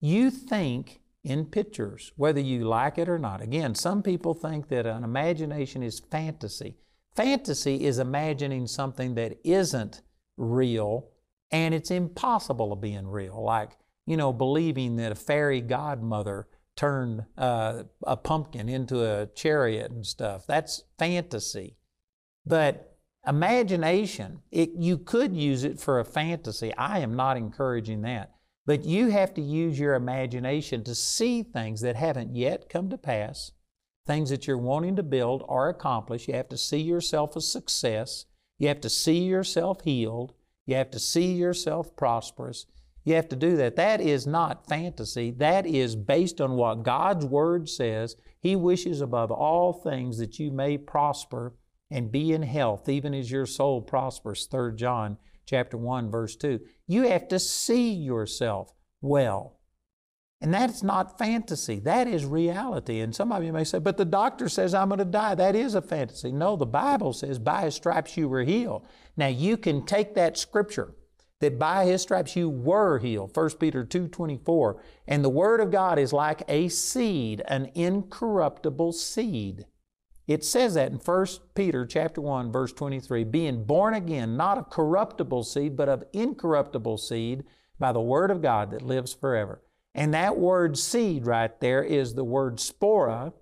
You 0.00 0.30
think 0.30 1.00
in 1.24 1.46
pictures, 1.46 2.12
whether 2.16 2.40
you 2.40 2.64
like 2.64 2.98
it 2.98 3.08
or 3.08 3.18
not. 3.18 3.42
Again, 3.42 3.74
some 3.74 4.02
people 4.02 4.34
think 4.34 4.68
that 4.68 4.86
an 4.86 5.04
imagination 5.04 5.82
is 5.82 6.00
fantasy. 6.00 6.76
Fantasy 7.14 7.84
is 7.84 7.98
imagining 7.98 8.66
something 8.66 9.14
that 9.14 9.38
isn't 9.44 10.02
real 10.36 11.08
and 11.50 11.74
it's 11.74 11.90
impossible 11.90 12.72
of 12.72 12.80
being 12.80 13.06
real. 13.06 13.42
Like, 13.42 13.76
you 14.06 14.16
know, 14.16 14.32
believing 14.32 14.96
that 14.96 15.12
a 15.12 15.16
fairy 15.16 15.60
godmother 15.60 16.46
turned 16.76 17.24
uh, 17.36 17.82
a 18.06 18.16
pumpkin 18.16 18.68
into 18.68 19.04
a 19.04 19.26
chariot 19.26 19.90
and 19.90 20.06
stuff. 20.06 20.46
That's 20.46 20.84
fantasy. 20.98 21.76
But 22.46 22.96
imagination, 23.26 24.40
it, 24.50 24.70
you 24.78 24.96
could 24.98 25.34
use 25.34 25.64
it 25.64 25.80
for 25.80 25.98
a 25.98 26.04
fantasy. 26.04 26.72
I 26.74 27.00
am 27.00 27.14
not 27.14 27.36
encouraging 27.36 28.02
that. 28.02 28.34
But 28.68 28.84
you 28.84 29.08
have 29.08 29.32
to 29.32 29.40
use 29.40 29.80
your 29.80 29.94
imagination 29.94 30.84
to 30.84 30.94
see 30.94 31.42
things 31.42 31.80
that 31.80 31.96
haven't 31.96 32.36
yet 32.36 32.68
come 32.68 32.90
to 32.90 32.98
pass, 32.98 33.52
things 34.06 34.28
that 34.28 34.46
you're 34.46 34.58
wanting 34.58 34.94
to 34.96 35.02
build 35.02 35.42
or 35.48 35.70
accomplish. 35.70 36.28
You 36.28 36.34
have 36.34 36.50
to 36.50 36.58
see 36.58 36.76
yourself 36.76 37.34
a 37.34 37.40
success. 37.40 38.26
You 38.58 38.68
have 38.68 38.82
to 38.82 38.90
see 38.90 39.20
yourself 39.20 39.80
healed. 39.84 40.34
You 40.66 40.74
have 40.74 40.90
to 40.90 40.98
see 40.98 41.32
yourself 41.32 41.96
prosperous. 41.96 42.66
You 43.04 43.14
have 43.14 43.30
to 43.30 43.36
do 43.36 43.56
that. 43.56 43.76
That 43.76 44.02
is 44.02 44.26
not 44.26 44.68
fantasy. 44.68 45.30
That 45.30 45.64
is 45.64 45.96
based 45.96 46.38
on 46.38 46.52
what 46.52 46.82
God's 46.82 47.24
Word 47.24 47.70
says. 47.70 48.16
He 48.38 48.54
wishes 48.54 49.00
above 49.00 49.30
all 49.30 49.72
things 49.72 50.18
that 50.18 50.38
you 50.38 50.50
may 50.50 50.76
prosper 50.76 51.54
and 51.90 52.12
be 52.12 52.34
in 52.34 52.42
health, 52.42 52.86
even 52.86 53.14
as 53.14 53.30
your 53.30 53.46
soul 53.46 53.80
prospers. 53.80 54.44
3 54.44 54.76
John 54.76 55.16
chapter 55.48 55.76
1, 55.76 56.10
verse 56.10 56.36
2. 56.36 56.60
You 56.86 57.08
have 57.08 57.26
to 57.28 57.38
see 57.38 57.90
yourself 57.92 58.74
well. 59.00 59.54
And 60.40 60.54
that's 60.54 60.84
not 60.84 61.18
fantasy, 61.18 61.80
that 61.80 62.06
is 62.06 62.24
reality. 62.24 63.00
And 63.00 63.12
some 63.12 63.32
of 63.32 63.42
you 63.42 63.52
may 63.52 63.64
say, 63.64 63.80
but 63.80 63.96
the 63.96 64.04
doctor 64.04 64.48
says 64.48 64.72
I'm 64.72 64.88
going 64.88 65.00
to 65.00 65.04
die. 65.04 65.34
That 65.34 65.56
is 65.56 65.74
a 65.74 65.82
fantasy. 65.82 66.30
No, 66.30 66.54
the 66.54 66.64
Bible 66.64 67.12
says, 67.12 67.40
by 67.40 67.62
his 67.62 67.74
stripes 67.74 68.16
you 68.16 68.28
were 68.28 68.44
healed. 68.44 68.86
Now 69.16 69.26
you 69.26 69.56
can 69.56 69.84
take 69.84 70.14
that 70.14 70.38
scripture 70.38 70.94
that 71.40 71.58
by 71.58 71.86
his 71.86 72.02
stripes 72.02 72.36
you 72.36 72.48
were 72.48 72.98
healed 72.98 73.36
1 73.36 73.50
peter 73.60 73.84
2.24 73.84 74.80
and 75.06 75.24
the 75.24 75.28
word 75.28 75.60
of 75.60 75.70
god 75.70 75.96
is 75.96 76.12
like 76.12 76.42
a 76.48 76.68
seed 76.68 77.40
an 77.46 77.70
incorruptible 77.76 78.92
seed 78.92 79.64
it 80.28 80.44
says 80.44 80.74
that 80.74 80.92
in 80.92 80.98
1 80.98 81.26
Peter 81.54 81.86
chapter 81.86 82.20
1 82.20 82.52
verse 82.52 82.72
23, 82.74 83.24
being 83.24 83.64
born 83.64 83.94
again, 83.94 84.36
not 84.36 84.58
of 84.58 84.68
corruptible 84.68 85.42
seed, 85.42 85.74
but 85.74 85.88
of 85.88 86.04
incorruptible 86.12 86.98
seed 86.98 87.44
by 87.78 87.92
the 87.92 88.00
word 88.00 88.30
of 88.30 88.42
God 88.42 88.70
that 88.70 88.82
lives 88.82 89.14
forever. 89.14 89.62
And 89.94 90.12
that 90.12 90.36
word 90.38 90.76
seed 90.76 91.26
right 91.26 91.58
there 91.60 91.82
is 91.82 92.14
the 92.14 92.24
word 92.24 92.58
spora, 92.58 93.32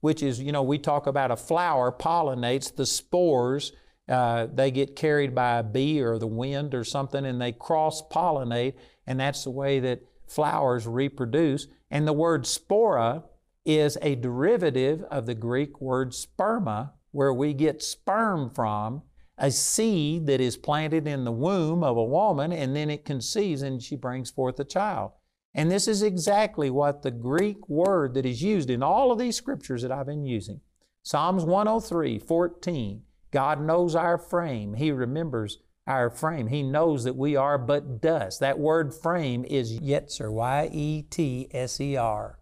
which 0.00 0.20
is, 0.20 0.40
you 0.40 0.50
know, 0.50 0.64
we 0.64 0.78
talk 0.78 1.06
about 1.06 1.30
a 1.30 1.36
flower 1.36 1.92
pollinates 1.92 2.74
the 2.74 2.86
spores. 2.86 3.72
Uh, 4.08 4.48
they 4.52 4.72
get 4.72 4.96
carried 4.96 5.36
by 5.36 5.58
a 5.58 5.62
bee 5.62 6.02
or 6.02 6.18
the 6.18 6.26
wind 6.26 6.74
or 6.74 6.82
something 6.82 7.24
and 7.24 7.40
they 7.40 7.52
cross 7.52 8.02
pollinate, 8.02 8.74
and 9.06 9.20
that's 9.20 9.44
the 9.44 9.50
way 9.50 9.78
that 9.78 10.02
flowers 10.26 10.88
reproduce. 10.88 11.68
And 11.88 12.08
the 12.08 12.12
word 12.12 12.44
spora 12.44 13.22
is 13.64 13.98
a 14.02 14.14
derivative 14.16 15.02
of 15.10 15.26
the 15.26 15.34
Greek 15.34 15.80
word 15.80 16.12
sperma, 16.12 16.92
where 17.10 17.32
we 17.32 17.52
get 17.52 17.82
sperm 17.82 18.50
from, 18.50 19.02
a 19.38 19.50
seed 19.50 20.26
that 20.26 20.40
is 20.40 20.56
planted 20.56 21.06
in 21.06 21.24
the 21.24 21.32
womb 21.32 21.82
of 21.82 21.96
a 21.96 22.04
woman, 22.04 22.52
and 22.52 22.74
then 22.74 22.90
it 22.90 23.04
conceives 23.04 23.62
and 23.62 23.82
she 23.82 23.96
brings 23.96 24.30
forth 24.30 24.58
a 24.60 24.64
child. 24.64 25.12
And 25.54 25.70
this 25.70 25.86
is 25.86 26.02
exactly 26.02 26.70
what 26.70 27.02
the 27.02 27.10
Greek 27.10 27.68
word 27.68 28.14
that 28.14 28.24
is 28.24 28.42
used 28.42 28.70
in 28.70 28.82
all 28.82 29.12
of 29.12 29.18
these 29.18 29.36
scriptures 29.36 29.82
that 29.82 29.92
I've 29.92 30.06
been 30.06 30.24
using. 30.24 30.60
Psalms 31.02 31.44
103, 31.44 32.18
14. 32.18 33.02
God 33.30 33.60
knows 33.60 33.94
our 33.94 34.16
frame. 34.16 34.74
He 34.74 34.92
remembers 34.92 35.58
our 35.86 36.10
frame. 36.10 36.46
He 36.46 36.62
knows 36.62 37.04
that 37.04 37.16
we 37.16 37.36
are 37.36 37.58
but 37.58 38.00
dust. 38.00 38.40
That 38.40 38.58
word 38.58 38.94
frame 38.94 39.44
is 39.44 39.80
yetzer, 39.80 40.32
Y 40.32 40.70
E 40.72 41.02
T 41.02 41.48
S 41.52 41.80
E 41.80 41.96
R. 41.96 42.38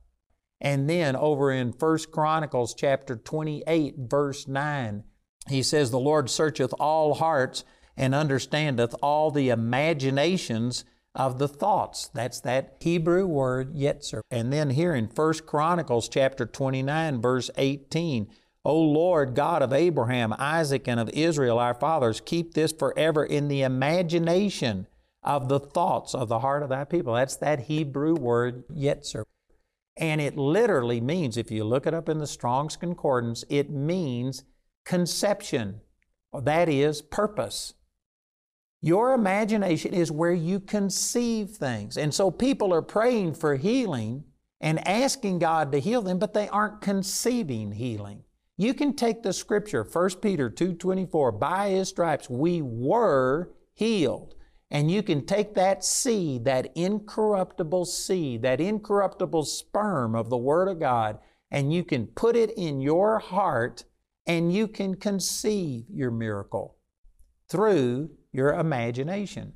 And 0.61 0.89
then 0.89 1.17
over 1.17 1.51
in 1.51 1.73
1 1.73 1.99
Chronicles 2.13 2.75
chapter 2.75 3.17
28, 3.17 3.95
verse 3.99 4.47
9, 4.47 5.05
he 5.49 5.63
says, 5.63 5.91
The 5.91 5.99
Lord 5.99 6.29
searcheth 6.29 6.75
all 6.79 7.15
hearts 7.15 7.65
and 7.97 8.15
understandeth 8.15 8.95
all 9.03 9.31
the 9.31 9.49
imaginations 9.49 10.85
of 11.15 11.39
the 11.39 11.49
thoughts. 11.49 12.09
That's 12.15 12.41
that 12.41 12.77
Hebrew 12.81 13.27
word 13.27 13.75
yetzer. 13.75 14.21
And 14.31 14.53
then 14.53 14.71
here 14.71 14.95
in 14.95 15.07
1 15.07 15.35
Chronicles 15.47 16.09
chapter 16.09 16.47
29, 16.47 17.21
verse 17.21 17.51
18, 17.57 18.29
O 18.65 18.79
Lord 18.79 19.35
God 19.35 19.63
of 19.63 19.73
Abraham, 19.73 20.35
Isaac, 20.39 20.87
and 20.87 21.01
of 21.01 21.09
Israel, 21.11 21.59
our 21.59 21.75
fathers, 21.75 22.21
keep 22.21 22.55
this 22.55 22.73
forever 22.73 23.25
in 23.25 23.49
the 23.49 23.63
imagination 23.63 24.87
of 25.23 25.49
the 25.49 25.61
thoughts 25.61 26.15
of 26.15 26.29
the 26.29 26.41
heart 26.41 26.63
of 26.63 26.69
thy 26.69 26.85
people. 26.85 27.15
That's 27.15 27.37
that 27.37 27.61
Hebrew 27.61 28.15
word 28.15 28.69
yetzer. 28.69 29.25
And 30.01 30.21
it 30.21 30.37
literally 30.37 31.01
means, 31.01 31.37
if 31.37 31.51
you 31.51 31.63
look 31.63 31.87
it 31.87 31.93
up 31.93 32.09
in 32.09 32.19
the 32.19 32.27
Strong's 32.27 32.75
Concordance, 32.75 33.45
it 33.51 33.71
means 33.71 34.45
conception. 34.87 35.83
That 36.33 36.71
is 36.71 37.03
purpose. 37.03 37.75
Your 38.81 39.13
imagination 39.13 39.93
is 39.93 40.11
where 40.11 40.33
you 40.33 40.59
conceive 40.59 41.51
things. 41.51 41.99
And 41.99 42.15
so 42.15 42.31
people 42.31 42.73
are 42.73 42.81
praying 42.81 43.35
for 43.35 43.57
healing 43.57 44.25
and 44.59 44.87
asking 44.89 45.39
God 45.39 45.71
to 45.73 45.81
heal 45.81 46.01
them, 46.01 46.19
but 46.19 46.33
they 46.33 46.49
aren't 46.49 46.81
conceiving 46.81 47.73
healing. 47.73 48.25
You 48.57 48.73
can 48.73 48.95
take 48.95 49.23
the 49.23 49.35
scripture, 49.35 49.85
1 49.85 50.23
Peter 50.23 50.49
2:24, 50.49 51.33
by 51.33 51.71
his 51.71 51.91
stripes 51.91 52.31
we 52.31 52.63
were 52.63 53.53
healed. 53.75 54.35
And 54.71 54.91
you 54.91 55.03
can 55.03 55.27
take 55.27 55.55
that 55.55 55.85
seed, 55.85 56.45
that 56.45 56.71
incorruptible 56.77 57.87
seed, 57.87 58.43
that 58.43 58.61
incorruptible 58.61 59.45
sperm 59.45 60.15
of 60.15 60.31
the 60.31 60.37
Word 60.37 60.69
of 60.69 60.79
God, 60.79 61.19
and 61.51 61.73
you 61.73 61.83
can 61.83 62.07
put 62.07 62.37
it 62.37 62.53
in 62.57 62.81
your 62.81 63.19
heart 63.19 63.85
and 64.27 64.53
you 64.53 64.69
can 64.69 64.95
conceive 64.95 65.87
your 65.91 66.13
miracle 66.13 66.77
through 67.49 68.11
your 68.33 68.55
imagination. 68.55 69.55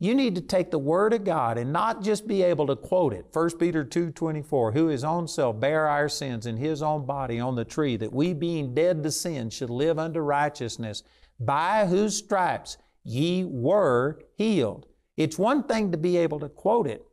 You 0.00 0.14
need 0.14 0.34
to 0.36 0.40
take 0.40 0.70
the 0.70 0.78
Word 0.78 1.12
of 1.12 1.24
God 1.24 1.58
and 1.58 1.72
not 1.72 2.02
just 2.02 2.26
be 2.26 2.42
able 2.42 2.66
to 2.68 2.76
quote 2.76 3.12
it. 3.12 3.26
1 3.32 3.58
Peter 3.58 3.84
2.24, 3.84 4.72
who 4.72 4.86
his 4.86 5.04
own 5.04 5.28
self 5.28 5.58
bare 5.58 5.88
our 5.88 6.08
sins 6.08 6.46
in 6.46 6.56
his 6.56 6.82
own 6.82 7.04
body 7.06 7.38
on 7.38 7.56
the 7.56 7.64
tree, 7.64 7.96
that 7.96 8.12
we 8.12 8.32
being 8.32 8.74
dead 8.74 9.02
to 9.02 9.10
sin 9.10 9.50
should 9.50 9.70
live 9.70 9.98
unto 9.98 10.20
righteousness, 10.20 11.02
by 11.40 11.86
whose 11.86 12.16
stripes 12.16 12.76
ye 13.08 13.44
were 13.44 14.20
healed. 14.36 14.86
It's 15.16 15.38
one 15.38 15.62
thing 15.64 15.90
to 15.92 15.98
be 15.98 16.16
able 16.18 16.38
to 16.40 16.48
quote 16.48 16.86
it, 16.86 17.04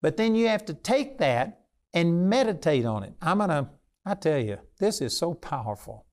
but 0.00 0.16
then 0.16 0.34
you 0.34 0.48
have 0.48 0.64
to 0.66 0.74
take 0.74 1.18
that 1.18 1.62
and 1.92 2.30
meditate 2.30 2.86
on 2.86 3.02
it. 3.02 3.14
I'm 3.20 3.38
going 3.38 3.50
to, 3.50 3.68
I 4.06 4.14
tell 4.14 4.38
you, 4.38 4.58
this 4.78 5.00
is 5.00 5.18
so 5.18 5.34
powerful. 5.34 6.06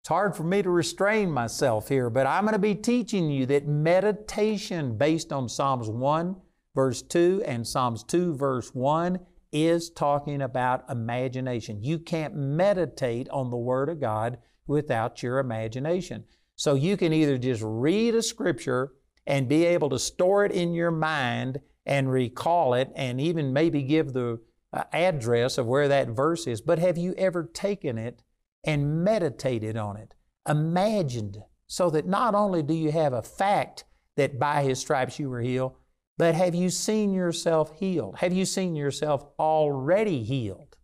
It's 0.00 0.08
hard 0.08 0.34
for 0.34 0.44
me 0.44 0.62
to 0.62 0.70
restrain 0.70 1.30
myself 1.30 1.88
here, 1.88 2.08
but 2.08 2.26
I'm 2.26 2.44
going 2.44 2.54
to 2.54 2.58
be 2.58 2.74
teaching 2.74 3.30
you 3.30 3.44
that 3.46 3.68
meditation 3.68 4.96
based 4.96 5.30
on 5.30 5.48
Psalms 5.48 5.90
1, 5.90 6.36
verse 6.74 7.02
2, 7.02 7.42
and 7.46 7.66
Psalms 7.66 8.02
2, 8.04 8.34
verse 8.34 8.74
1 8.74 9.20
is 9.52 9.90
talking 9.90 10.40
about 10.40 10.88
imagination. 10.88 11.84
You 11.84 11.98
can't 11.98 12.34
meditate 12.34 13.28
on 13.28 13.50
the 13.50 13.58
Word 13.58 13.90
of 13.90 14.00
God 14.00 14.38
without 14.66 15.22
your 15.22 15.38
imagination. 15.38 16.24
So 16.60 16.74
you 16.74 16.98
can 16.98 17.14
either 17.14 17.38
just 17.38 17.62
read 17.64 18.14
a 18.14 18.20
scripture 18.20 18.92
and 19.26 19.48
be 19.48 19.64
able 19.64 19.88
to 19.88 19.98
store 19.98 20.44
it 20.44 20.52
in 20.52 20.74
your 20.74 20.90
mind 20.90 21.60
and 21.86 22.12
recall 22.12 22.74
it 22.74 22.92
and 22.94 23.18
even 23.18 23.54
maybe 23.54 23.82
give 23.82 24.12
the 24.12 24.42
uh, 24.70 24.82
address 24.92 25.56
of 25.56 25.66
where 25.66 25.88
that 25.88 26.08
verse 26.08 26.46
is. 26.46 26.60
But 26.60 26.78
have 26.78 26.98
you 26.98 27.14
ever 27.16 27.44
taken 27.44 27.96
it 27.96 28.20
and 28.62 29.02
meditated 29.02 29.78
on 29.78 29.96
it, 29.96 30.14
imagined 30.46 31.38
so 31.66 31.88
that 31.88 32.06
not 32.06 32.34
only 32.34 32.62
do 32.62 32.74
you 32.74 32.92
have 32.92 33.14
a 33.14 33.22
fact 33.22 33.84
that 34.18 34.38
by 34.38 34.62
his 34.62 34.80
stripes 34.80 35.18
you 35.18 35.30
were 35.30 35.40
healed, 35.40 35.76
but 36.18 36.34
have 36.34 36.54
you 36.54 36.68
seen 36.68 37.14
yourself 37.14 37.72
healed? 37.78 38.16
Have 38.16 38.34
you 38.34 38.44
seen 38.44 38.76
yourself 38.76 39.24
already 39.38 40.22
healed? 40.24 40.76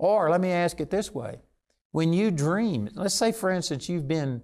Or 0.00 0.28
let 0.28 0.40
me 0.40 0.50
ask 0.50 0.80
it 0.80 0.90
this 0.90 1.14
way 1.14 1.38
when 1.92 2.12
you 2.12 2.32
dream, 2.32 2.88
let's 2.94 3.14
say, 3.14 3.30
for 3.30 3.48
instance, 3.48 3.88
you've 3.88 4.08
been 4.08 4.42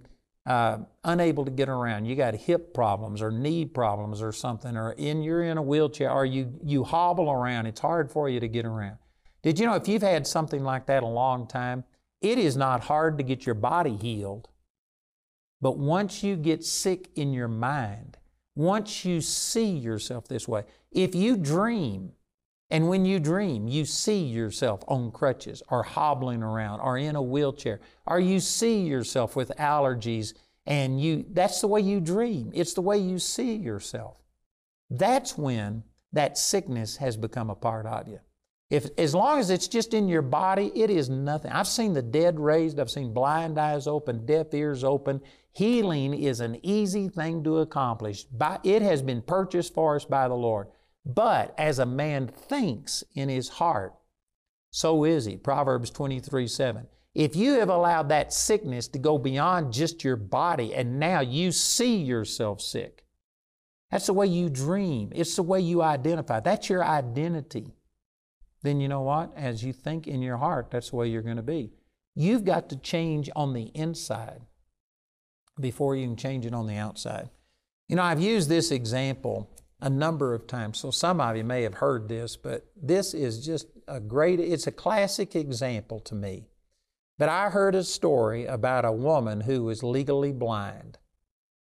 uh, 0.49 0.79
unable 1.03 1.45
to 1.45 1.51
get 1.51 1.69
around, 1.69 2.05
you 2.05 2.15
got 2.15 2.33
hip 2.33 2.73
problems 2.73 3.21
or 3.21 3.31
knee 3.31 3.65
problems 3.65 4.19
or 4.19 4.31
something, 4.31 4.75
or 4.75 4.93
in, 4.93 5.21
you're 5.21 5.43
in 5.43 5.59
a 5.59 5.61
wheelchair, 5.61 6.11
or 6.11 6.25
you, 6.25 6.51
you 6.63 6.83
hobble 6.83 7.29
around, 7.29 7.67
it's 7.67 7.79
hard 7.79 8.11
for 8.11 8.27
you 8.27 8.39
to 8.39 8.47
get 8.47 8.65
around. 8.65 8.97
Did 9.43 9.59
you 9.59 9.67
know 9.67 9.75
if 9.75 9.87
you've 9.87 10.01
had 10.01 10.25
something 10.25 10.63
like 10.63 10.87
that 10.87 11.03
a 11.03 11.07
long 11.07 11.47
time, 11.47 11.83
it 12.19 12.39
is 12.39 12.57
not 12.57 12.81
hard 12.81 13.19
to 13.19 13.23
get 13.23 13.45
your 13.45 13.53
body 13.53 13.95
healed. 13.95 14.49
But 15.61 15.77
once 15.77 16.23
you 16.23 16.35
get 16.35 16.63
sick 16.63 17.09
in 17.15 17.31
your 17.31 17.47
mind, 17.47 18.17
once 18.55 19.05
you 19.05 19.21
see 19.21 19.69
yourself 19.69 20.27
this 20.27 20.47
way, 20.47 20.63
if 20.91 21.13
you 21.13 21.37
dream, 21.37 22.13
and 22.71 22.87
when 22.87 23.03
you 23.03 23.19
dream, 23.19 23.67
you 23.67 23.85
see 23.85 24.23
yourself 24.23 24.83
on 24.87 25.11
crutches 25.11 25.63
or 25.69 25.81
hobbling 25.81 26.43
around 26.43 26.81
or 26.81 26.97
in 26.97 27.15
a 27.15 27.21
wheelchair, 27.21 27.79
or 28.05 28.19
you 28.19 28.39
see 28.39 28.81
yourself 28.81 29.35
with 29.35 29.51
allergies 29.57 30.33
and 30.65 31.01
you 31.01 31.25
that's 31.31 31.61
the 31.61 31.67
way 31.67 31.81
you 31.81 31.99
dream. 31.99 32.51
It's 32.53 32.73
the 32.73 32.81
way 32.81 32.99
you 32.99 33.17
see 33.17 33.55
yourself. 33.55 34.17
That's 34.91 35.37
when 35.37 35.83
that 36.13 36.37
sickness 36.37 36.97
has 36.97 37.17
become 37.17 37.49
a 37.49 37.55
part 37.55 37.87
of 37.87 38.07
you. 38.07 38.19
If 38.69 38.87
as 38.99 39.15
long 39.15 39.39
as 39.39 39.49
it's 39.49 39.67
just 39.67 39.95
in 39.95 40.07
your 40.07 40.21
body, 40.21 40.71
it 40.75 40.91
is 40.91 41.09
nothing. 41.09 41.51
I've 41.51 41.67
seen 41.67 41.93
the 41.93 42.03
dead 42.03 42.39
raised, 42.39 42.79
I've 42.79 42.91
seen 42.91 43.13
blind 43.13 43.57
eyes 43.59 43.87
open, 43.87 44.27
deaf 44.27 44.53
ears 44.53 44.83
open. 44.83 45.21
Healing 45.51 46.13
is 46.13 46.39
an 46.39 46.59
easy 46.61 47.09
thing 47.09 47.43
to 47.45 47.59
accomplish. 47.59 48.25
By, 48.25 48.59
it 48.63 48.83
has 48.83 49.01
been 49.01 49.23
purchased 49.23 49.73
for 49.73 49.95
us 49.95 50.05
by 50.05 50.27
the 50.27 50.35
Lord. 50.35 50.67
But 51.15 51.55
as 51.57 51.79
a 51.79 51.85
man 51.85 52.27
thinks 52.27 53.03
in 53.15 53.29
his 53.29 53.49
heart, 53.49 53.93
so 54.71 55.03
is 55.03 55.25
he. 55.25 55.37
Proverbs 55.37 55.89
23 55.89 56.47
7. 56.47 56.87
If 57.15 57.35
you 57.35 57.53
have 57.53 57.69
allowed 57.69 58.09
that 58.09 58.31
sickness 58.31 58.87
to 58.89 58.99
go 58.99 59.17
beyond 59.17 59.73
just 59.73 60.03
your 60.03 60.15
body 60.15 60.75
and 60.75 60.99
now 60.99 61.21
you 61.21 61.51
see 61.51 61.97
yourself 61.97 62.61
sick, 62.61 63.05
that's 63.89 64.05
the 64.05 64.13
way 64.13 64.27
you 64.27 64.49
dream. 64.49 65.11
It's 65.15 65.35
the 65.35 65.43
way 65.43 65.59
you 65.59 65.81
identify. 65.81 66.39
That's 66.39 66.69
your 66.69 66.83
identity. 66.85 67.73
Then 68.61 68.79
you 68.79 68.87
know 68.87 69.01
what? 69.01 69.31
As 69.35 69.63
you 69.63 69.73
think 69.73 70.07
in 70.07 70.21
your 70.21 70.37
heart, 70.37 70.69
that's 70.69 70.91
the 70.91 70.97
way 70.97 71.07
you're 71.07 71.23
going 71.23 71.37
to 71.37 71.43
be. 71.43 71.71
You've 72.15 72.45
got 72.45 72.69
to 72.69 72.75
change 72.75 73.29
on 73.35 73.53
the 73.53 73.71
inside 73.73 74.41
before 75.59 75.95
you 75.95 76.05
can 76.05 76.15
change 76.15 76.45
it 76.45 76.53
on 76.53 76.67
the 76.67 76.75
outside. 76.75 77.29
You 77.87 77.95
know, 77.95 78.03
I've 78.03 78.21
used 78.21 78.49
this 78.49 78.69
example 78.69 79.49
a 79.81 79.89
number 79.89 80.33
of 80.33 80.47
times. 80.47 80.79
So 80.79 80.91
some 80.91 81.21
of 81.21 81.37
you 81.37 81.43
may 81.43 81.63
have 81.63 81.75
heard 81.75 82.09
this, 82.09 82.35
but 82.35 82.65
this 82.75 83.13
is 83.13 83.45
just 83.45 83.67
a 83.87 83.99
great, 83.99 84.39
it's 84.39 84.67
a 84.67 84.71
classic 84.71 85.35
example 85.35 85.99
to 86.01 86.15
me. 86.15 86.49
But 87.17 87.29
I 87.29 87.49
heard 87.49 87.75
a 87.75 87.83
story 87.83 88.45
about 88.45 88.85
a 88.85 88.91
woman 88.91 89.41
who 89.41 89.63
was 89.63 89.83
legally 89.83 90.31
blind. 90.31 90.97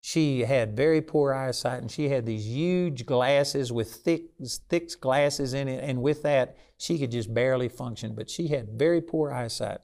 She 0.01 0.41
had 0.41 0.75
very 0.75 1.01
poor 1.01 1.33
eyesight 1.33 1.81
and 1.81 1.89
she 1.89 2.09
had 2.09 2.25
these 2.25 2.45
huge 2.45 3.05
glasses 3.05 3.71
with 3.71 3.93
thick, 3.93 4.31
thick 4.69 4.99
glasses 4.99 5.53
in 5.53 5.67
it. 5.67 5.83
And 5.83 6.01
with 6.01 6.23
that, 6.23 6.57
she 6.77 6.99
could 6.99 7.11
just 7.11 7.33
barely 7.33 7.69
function. 7.69 8.13
But 8.13 8.29
she 8.29 8.49
had 8.49 8.77
very 8.77 8.99
poor 8.99 9.31
eyesight. 9.31 9.79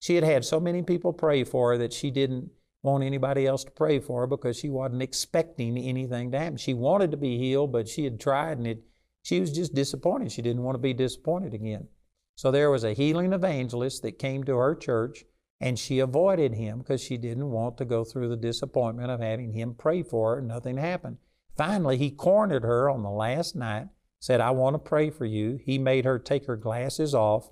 She 0.00 0.16
had 0.16 0.24
had 0.24 0.44
so 0.44 0.60
many 0.60 0.82
people 0.82 1.12
pray 1.12 1.44
for 1.44 1.70
her 1.70 1.78
that 1.78 1.92
she 1.92 2.10
didn't 2.10 2.50
want 2.84 3.02
anybody 3.02 3.46
else 3.46 3.64
to 3.64 3.70
pray 3.70 3.98
for 3.98 4.20
her 4.20 4.26
because 4.26 4.58
she 4.58 4.68
wasn't 4.68 5.02
expecting 5.02 5.78
anything 5.78 6.30
to 6.30 6.38
happen. 6.38 6.58
She 6.58 6.74
wanted 6.74 7.10
to 7.12 7.16
be 7.16 7.38
healed, 7.38 7.72
but 7.72 7.88
she 7.88 8.04
had 8.04 8.20
tried 8.20 8.58
and 8.58 8.66
it, 8.66 8.84
she 9.22 9.40
was 9.40 9.50
just 9.52 9.74
disappointed. 9.74 10.30
She 10.30 10.42
didn't 10.42 10.62
want 10.62 10.74
to 10.74 10.80
be 10.80 10.92
disappointed 10.92 11.54
again. 11.54 11.88
So 12.36 12.50
there 12.50 12.70
was 12.70 12.84
a 12.84 12.92
healing 12.92 13.32
evangelist 13.32 14.02
that 14.02 14.18
came 14.18 14.44
to 14.44 14.56
her 14.56 14.74
church 14.74 15.24
and 15.60 15.78
she 15.78 15.98
avoided 15.98 16.54
him 16.54 16.78
because 16.78 17.00
she 17.00 17.16
didn't 17.16 17.50
want 17.50 17.78
to 17.78 17.86
go 17.86 18.04
through 18.04 18.28
the 18.28 18.36
disappointment 18.36 19.10
of 19.10 19.20
having 19.20 19.54
him 19.54 19.74
pray 19.74 20.02
for 20.02 20.32
her 20.32 20.38
and 20.40 20.48
nothing 20.48 20.76
happened. 20.76 21.16
Finally, 21.56 21.96
he 21.96 22.10
cornered 22.10 22.64
her 22.64 22.90
on 22.90 23.02
the 23.02 23.10
last 23.10 23.56
night, 23.56 23.88
said, 24.20 24.42
I 24.42 24.50
want 24.50 24.74
to 24.74 24.78
pray 24.78 25.08
for 25.08 25.24
you. 25.24 25.58
He 25.64 25.78
made 25.78 26.04
her 26.04 26.18
take 26.18 26.46
her 26.46 26.56
glasses 26.56 27.14
off, 27.14 27.50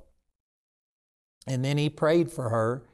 and 1.47 1.65
then 1.65 1.79
he 1.79 1.89
prayed 1.89 2.31
for 2.31 2.51
her 2.51 2.85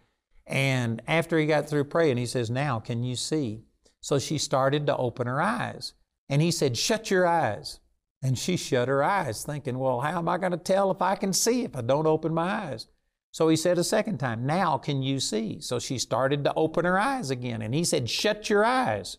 and 0.49 1.03
after 1.07 1.39
he 1.39 1.47
got 1.47 1.69
through 1.69 1.85
praying, 1.85 2.17
he 2.17 2.27
says, 2.27 2.51
Now 2.51 2.81
can 2.81 3.05
you 3.05 3.17
see? 3.17 3.65
So 4.01 4.19
she 4.19 4.39
started 4.39 4.87
to 4.87 4.97
open 4.97 5.27
her 5.27 5.43
eyes. 5.43 5.93
And 6.29 6.41
he 6.41 6.51
said, 6.51 6.79
Shut 6.79 7.11
your 7.11 7.27
eyes. 7.27 7.81
And 8.23 8.37
she 8.37 8.57
shut 8.57 8.89
her 8.89 9.05
eyes, 9.05 9.45
thinking, 9.45 9.79
Well, 9.79 10.01
how 10.01 10.19
am 10.19 10.29
I 10.29 10.39
going 10.39 10.53
to 10.53 10.59
tell 10.59 10.91
if 10.91 11.03
I 11.03 11.17
can 11.17 11.35
see 11.35 11.65
if 11.65 11.77
I 11.77 11.83
don't 11.83 12.07
open 12.07 12.33
my 12.33 12.71
eyes? 12.71 12.89
So 13.31 13.49
he 13.49 13.57
said 13.57 13.79
a 13.79 13.85
second 13.85 14.19
time, 14.19 14.47
Now 14.47 14.79
can 14.79 15.03
you 15.03 15.21
see? 15.21 15.61
So 15.61 15.79
she 15.79 15.99
started 15.99 16.45
to 16.45 16.55
open 16.55 16.87
her 16.87 16.99
eyes 16.99 17.31
again. 17.31 17.61
And 17.61 17.75
he 17.75 17.85
said, 17.85 18.09
Shut 18.09 18.49
your 18.49 18.65
eyes. 18.65 19.19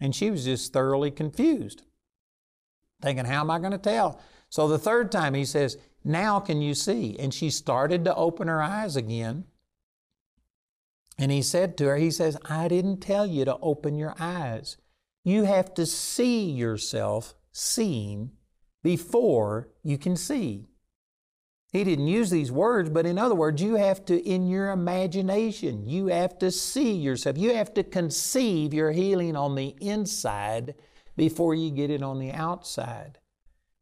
And 0.00 0.14
she 0.14 0.30
was 0.30 0.44
just 0.44 0.72
thoroughly 0.72 1.12
confused, 1.12 1.82
thinking, 3.00 3.24
How 3.24 3.40
am 3.40 3.52
I 3.52 3.60
going 3.60 3.70
to 3.70 3.78
tell? 3.78 4.20
So 4.50 4.66
the 4.66 4.78
third 4.78 5.12
time 5.12 5.34
he 5.34 5.44
says, 5.44 5.78
Now 6.04 6.40
can 6.40 6.60
you 6.60 6.74
see? 6.74 7.16
And 7.20 7.32
she 7.32 7.50
started 7.50 8.04
to 8.04 8.14
open 8.16 8.48
her 8.48 8.60
eyes 8.60 8.96
again. 8.96 9.44
And 11.18 11.32
he 11.32 11.42
said 11.42 11.76
to 11.78 11.86
her, 11.86 11.96
He 11.96 12.10
says, 12.10 12.36
I 12.44 12.68
didn't 12.68 13.00
tell 13.00 13.26
you 13.26 13.44
to 13.44 13.58
open 13.62 13.96
your 13.96 14.14
eyes. 14.18 14.76
You 15.24 15.44
have 15.44 15.74
to 15.74 15.86
see 15.86 16.50
yourself 16.50 17.34
seeing 17.52 18.32
before 18.82 19.68
you 19.82 19.98
can 19.98 20.16
see. 20.16 20.68
He 21.72 21.84
didn't 21.84 22.06
use 22.06 22.30
these 22.30 22.52
words, 22.52 22.88
but 22.90 23.06
in 23.06 23.18
other 23.18 23.34
words, 23.34 23.60
you 23.60 23.74
have 23.74 24.04
to, 24.06 24.22
in 24.26 24.46
your 24.46 24.70
imagination, 24.70 25.86
you 25.86 26.06
have 26.06 26.38
to 26.38 26.50
see 26.50 26.92
yourself. 26.92 27.36
You 27.36 27.54
have 27.54 27.74
to 27.74 27.82
conceive 27.82 28.72
your 28.72 28.92
healing 28.92 29.36
on 29.36 29.56
the 29.56 29.74
inside 29.80 30.74
before 31.16 31.54
you 31.54 31.70
get 31.70 31.90
it 31.90 32.02
on 32.02 32.18
the 32.18 32.32
outside. 32.32 33.18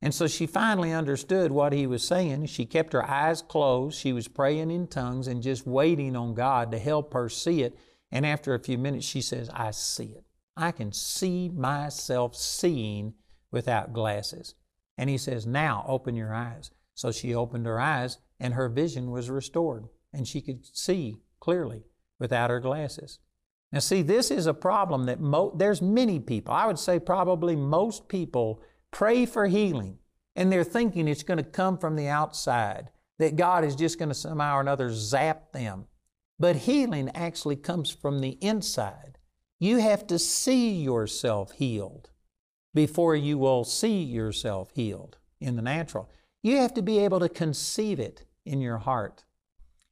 And 0.05 0.15
so 0.15 0.27
she 0.27 0.47
finally 0.47 0.93
understood 0.93 1.51
what 1.51 1.73
he 1.73 1.87
was 1.87 2.07
saying. 2.07 2.45
She 2.45 2.67
kept 2.67 2.93
her 2.93 3.09
eyes 3.09 3.41
closed. 3.41 3.99
She 3.99 4.13
was 4.13 4.29
praying 4.29 4.71
in 4.71 4.87
tongues 4.87 5.27
and 5.27 5.43
just 5.43 5.67
waiting 5.67 6.15
on 6.15 6.35
God 6.35 6.71
to 6.73 6.79
help 6.79 7.15
her 7.15 7.31
see 7.31 7.63
it. 7.63 7.75
And 8.13 8.27
after 8.27 8.53
a 8.53 8.63
few 8.63 8.77
minutes, 8.77 9.07
she 9.07 9.23
says, 9.23 9.49
I 9.49 9.71
see 9.71 10.09
it. 10.09 10.25
I 10.59 10.73
can 10.73 10.93
see 10.93 11.49
myself 11.49 12.37
seeing 12.37 13.15
without 13.51 13.95
glasses. 13.95 14.55
And 14.99 15.09
he 15.09 15.17
says, 15.17 15.47
Now 15.47 15.87
open 15.89 16.15
your 16.15 16.35
eyes. 16.35 16.71
So 16.93 17.11
she 17.11 17.35
opened 17.35 17.65
her 17.65 17.81
eyes, 17.81 18.19
and 18.39 18.53
her 18.53 18.69
vision 18.69 19.11
was 19.11 19.31
restored, 19.31 19.89
and 20.13 20.29
she 20.29 20.43
could 20.43 20.67
see 20.77 21.17
clearly 21.41 21.85
without 22.21 22.51
her 22.51 22.61
glasses. 22.61 23.21
Now, 23.73 23.79
see, 23.79 24.03
this 24.03 24.31
is 24.31 24.47
a 24.47 24.53
problem 24.53 25.05
that 25.07 25.19
mo- 25.19 25.55
there's 25.57 25.81
many 25.81 26.21
people, 26.21 26.53
I 26.53 26.67
would 26.67 26.79
say 26.79 27.01
probably 27.01 27.57
most 27.57 28.07
people 28.07 28.61
pray 28.95 29.27
for 29.27 29.47
healing, 29.47 29.99
and 30.37 30.51
they're 30.51 30.65
thinking 30.65 31.09
it's 31.09 31.25
going 31.25 31.39
to 31.39 31.45
come 31.45 31.77
from 31.77 31.97
the 31.97 32.09
outside, 32.09 32.91
that 33.19 33.37
God 33.37 33.65
is 33.65 33.77
just 33.77 33.99
going 33.99 34.09
to 34.09 34.15
somehow 34.15 34.57
or 34.57 34.61
another 34.61 34.91
zap 34.91 35.53
them. 35.53 35.87
But 36.39 36.57
healing 36.57 37.11
actually 37.15 37.57
comes 37.57 37.91
from 37.91 38.21
the 38.21 38.39
inside. 38.41 39.19
You 39.59 39.79
have 39.79 40.07
to 40.07 40.19
see 40.19 40.73
yourself 40.73 41.53
healed 41.53 42.11
before 42.73 43.15
you 43.15 43.37
will 43.37 43.65
see 43.65 44.03
yourself 44.03 44.71
healed 44.75 45.19
in 45.41 45.57
the 45.57 45.63
natural. 45.63 46.11
You 46.43 46.59
have 46.59 46.75
to 46.75 46.83
be 46.83 46.99
able 46.99 47.21
to 47.21 47.29
conceive 47.29 48.01
it 48.01 48.25
in 48.45 48.61
your 48.61 48.79
heart. 48.79 49.25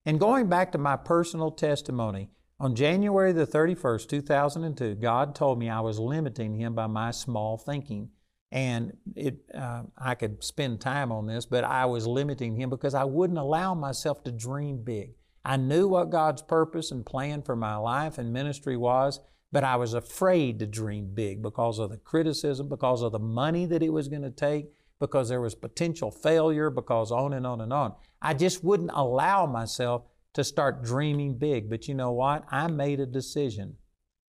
And 0.05 0.19
going 0.19 0.49
back 0.49 0.73
to 0.73 0.79
my 0.79 0.97
personal 0.97 1.51
testimony, 1.51 2.29
on 2.59 2.77
January 2.77 3.33
the 3.33 3.47
31st, 3.47 4.09
2002, 4.09 4.95
God 4.97 5.35
told 5.35 5.59
me 5.59 5.69
I 5.69 5.81
was 5.81 5.99
limiting 5.99 6.55
Him 6.55 6.75
by 6.75 6.87
my 6.87 7.11
small 7.11 7.57
thinking. 7.57 8.11
And 8.53 8.95
it, 9.17 9.38
uh, 9.55 9.85
I 9.97 10.15
could 10.15 10.45
spend 10.45 10.81
time 10.83 11.11
on 11.11 11.27
this, 11.27 11.47
but 11.47 11.65
I 11.65 11.87
was 11.87 12.07
limiting 12.07 12.55
him 12.55 12.69
because 12.69 12.95
I 12.95 13.05
wouldn't 13.05 13.38
allow 13.38 13.75
myself 13.75 14.23
to 14.25 14.31
dream 14.31 14.85
big. 14.85 15.15
I 15.43 15.57
knew 15.57 15.88
what 15.88 16.11
God's 16.11 16.43
purpose 16.43 16.91
and 16.91 17.05
plan 17.05 17.43
for 17.43 17.57
my 17.57 17.77
life 17.77 18.19
and 18.19 18.31
ministry 18.31 18.77
was, 18.77 19.21
but 19.51 19.65
I 19.65 19.77
was 19.77 19.95
afraid 19.95 20.59
to 20.59 20.67
dream 20.67 21.12
big 21.15 21.43
because 21.43 21.79
of 21.79 21.91
the 21.91 21.97
criticism, 21.97 22.69
because 22.69 23.01
of 23.01 23.12
the 23.12 23.19
money 23.19 23.65
that 23.67 23.83
it 23.83 23.93
was 23.93 24.09
going 24.09 24.23
to 24.23 24.31
take, 24.31 24.67
because 25.01 25.31
there 25.31 25.41
was 25.41 25.55
potential 25.55 26.11
failure, 26.11 26.69
because 26.69 27.11
on 27.11 27.33
and 27.33 27.47
on 27.47 27.62
and 27.62 27.73
on. 27.73 27.95
I 28.21 28.35
just 28.35 28.62
wouldn't 28.62 28.91
allow 28.93 29.47
myself 29.47 30.05
to 30.35 30.45
start 30.45 30.85
dreaming 30.85 31.38
big. 31.38 31.69
But 31.69 31.88
you 31.88 31.95
know 31.95 32.12
what? 32.12 32.45
I 32.51 32.67
made 32.67 33.01
a 33.01 33.07
decision 33.07 33.77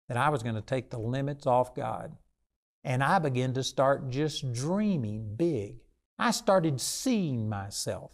that 0.09 0.17
I 0.17 0.29
was 0.29 0.43
going 0.43 0.55
to 0.55 0.61
take 0.63 0.91
the 0.91 0.99
limits 0.99 1.47
off 1.47 1.75
God. 1.75 2.17
And 2.85 3.03
I 3.03 3.19
began 3.19 3.55
to 3.55 3.63
start 3.63 4.11
just 4.11 4.53
dreaming 4.53 5.37
big. 5.37 5.77
I 6.19 6.31
started 6.31 6.81
seeing 6.81 7.49
myself 7.49 8.13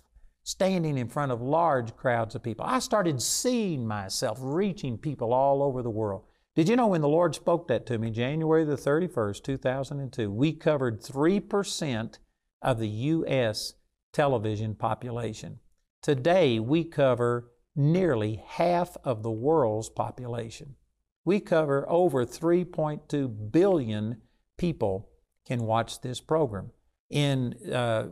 standing 0.48 0.96
in 0.96 1.06
front 1.06 1.30
of 1.30 1.42
large 1.42 1.94
crowds 1.94 2.34
of 2.34 2.42
people. 2.42 2.64
I 2.66 2.78
started 2.78 3.20
seeing 3.20 3.86
myself 3.86 4.38
reaching 4.40 4.96
people 4.96 5.34
all 5.34 5.62
over 5.62 5.82
the 5.82 5.90
world, 5.90 6.24
Did 6.56 6.70
you 6.70 6.76
know 6.76 6.86
when 6.86 7.02
the 7.02 7.08
Lord 7.08 7.34
spoke 7.34 7.68
that 7.68 7.84
to 7.84 7.98
me, 7.98 8.10
January 8.10 8.64
the 8.64 8.74
31st, 8.74 9.44
2002, 9.44 10.30
we 10.30 10.54
covered 10.54 11.02
3% 11.02 12.18
of 12.62 12.78
the 12.78 12.88
U.S. 12.88 13.74
television 14.10 14.74
population. 14.74 15.58
Today, 16.00 16.58
we 16.58 16.82
cover 16.82 17.50
nearly 17.76 18.42
half 18.46 18.96
of 19.04 19.22
the 19.22 19.30
world's 19.30 19.90
population. 19.90 20.76
We 21.26 21.40
cover 21.40 21.84
over 21.90 22.24
3.2 22.24 23.52
billion 23.52 24.22
people 24.58 25.08
can 25.46 25.64
watch 25.64 26.02
this 26.02 26.20
program. 26.20 26.70
In, 27.08 27.54
uh, 27.72 28.08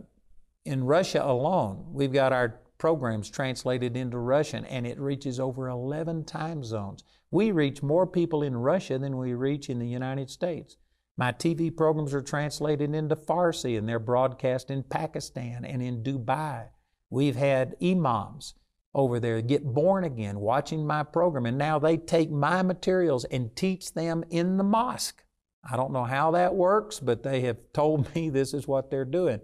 in 0.65 0.85
Russia 0.85 1.23
alone, 1.23 1.85
we've 1.93 2.13
got 2.13 2.33
our 2.33 2.61
programs 2.79 3.29
translated 3.31 3.97
into 3.97 4.19
Russian, 4.19 4.65
and 4.65 4.87
it 4.87 4.99
reaches 4.99 5.39
over 5.39 5.69
11 5.69 6.25
time 6.25 6.65
zones. 6.65 7.05
We 7.31 7.51
reach 7.51 7.83
more 7.83 8.07
people 8.07 8.43
in 8.43 8.57
Russia 8.57 8.99
than 8.99 9.19
we 9.19 9.35
reach 9.35 9.69
in 9.69 9.79
the 9.79 9.87
United 9.87 10.31
States. 10.31 10.77
My 11.19 11.33
TV 11.33 11.75
programs 11.75 12.15
are 12.15 12.23
translated 12.23 12.95
into 12.95 13.17
Farsi, 13.17 13.79
and 13.79 13.89
they're 13.89 13.99
broadcast 13.99 14.71
in 14.71 14.83
Pakistan 14.83 15.65
and 15.65 15.83
in 15.83 16.03
Dubai. 16.03 16.69
We've 17.11 17.37
had 17.37 17.77
imams 17.83 18.55
over 18.95 19.21
there 19.21 19.41
get 19.43 19.65
born 19.65 20.05
again 20.05 20.41
watching 20.41 20.87
my 20.87 21.03
program, 21.03 21.47
and 21.47 21.59
now 21.59 21.79
they 21.79 21.97
take 21.97 22.31
my 22.31 22.63
materials 22.63 23.25
and 23.27 23.55
teach 23.57 23.93
them 23.93 24.25
in 24.31 24.57
the 24.57 24.65
mosque. 24.65 25.23
I 25.69 25.77
don't 25.77 25.93
know 25.93 26.05
how 26.05 26.31
that 26.33 26.55
works, 26.55 27.01
but 27.01 27.23
they 27.23 27.43
have 27.43 27.59
told 27.73 28.15
me 28.15 28.31
this 28.31 28.55
is 28.55 28.69
what 28.69 28.91
they're 28.91 29.05
doing. 29.05 29.41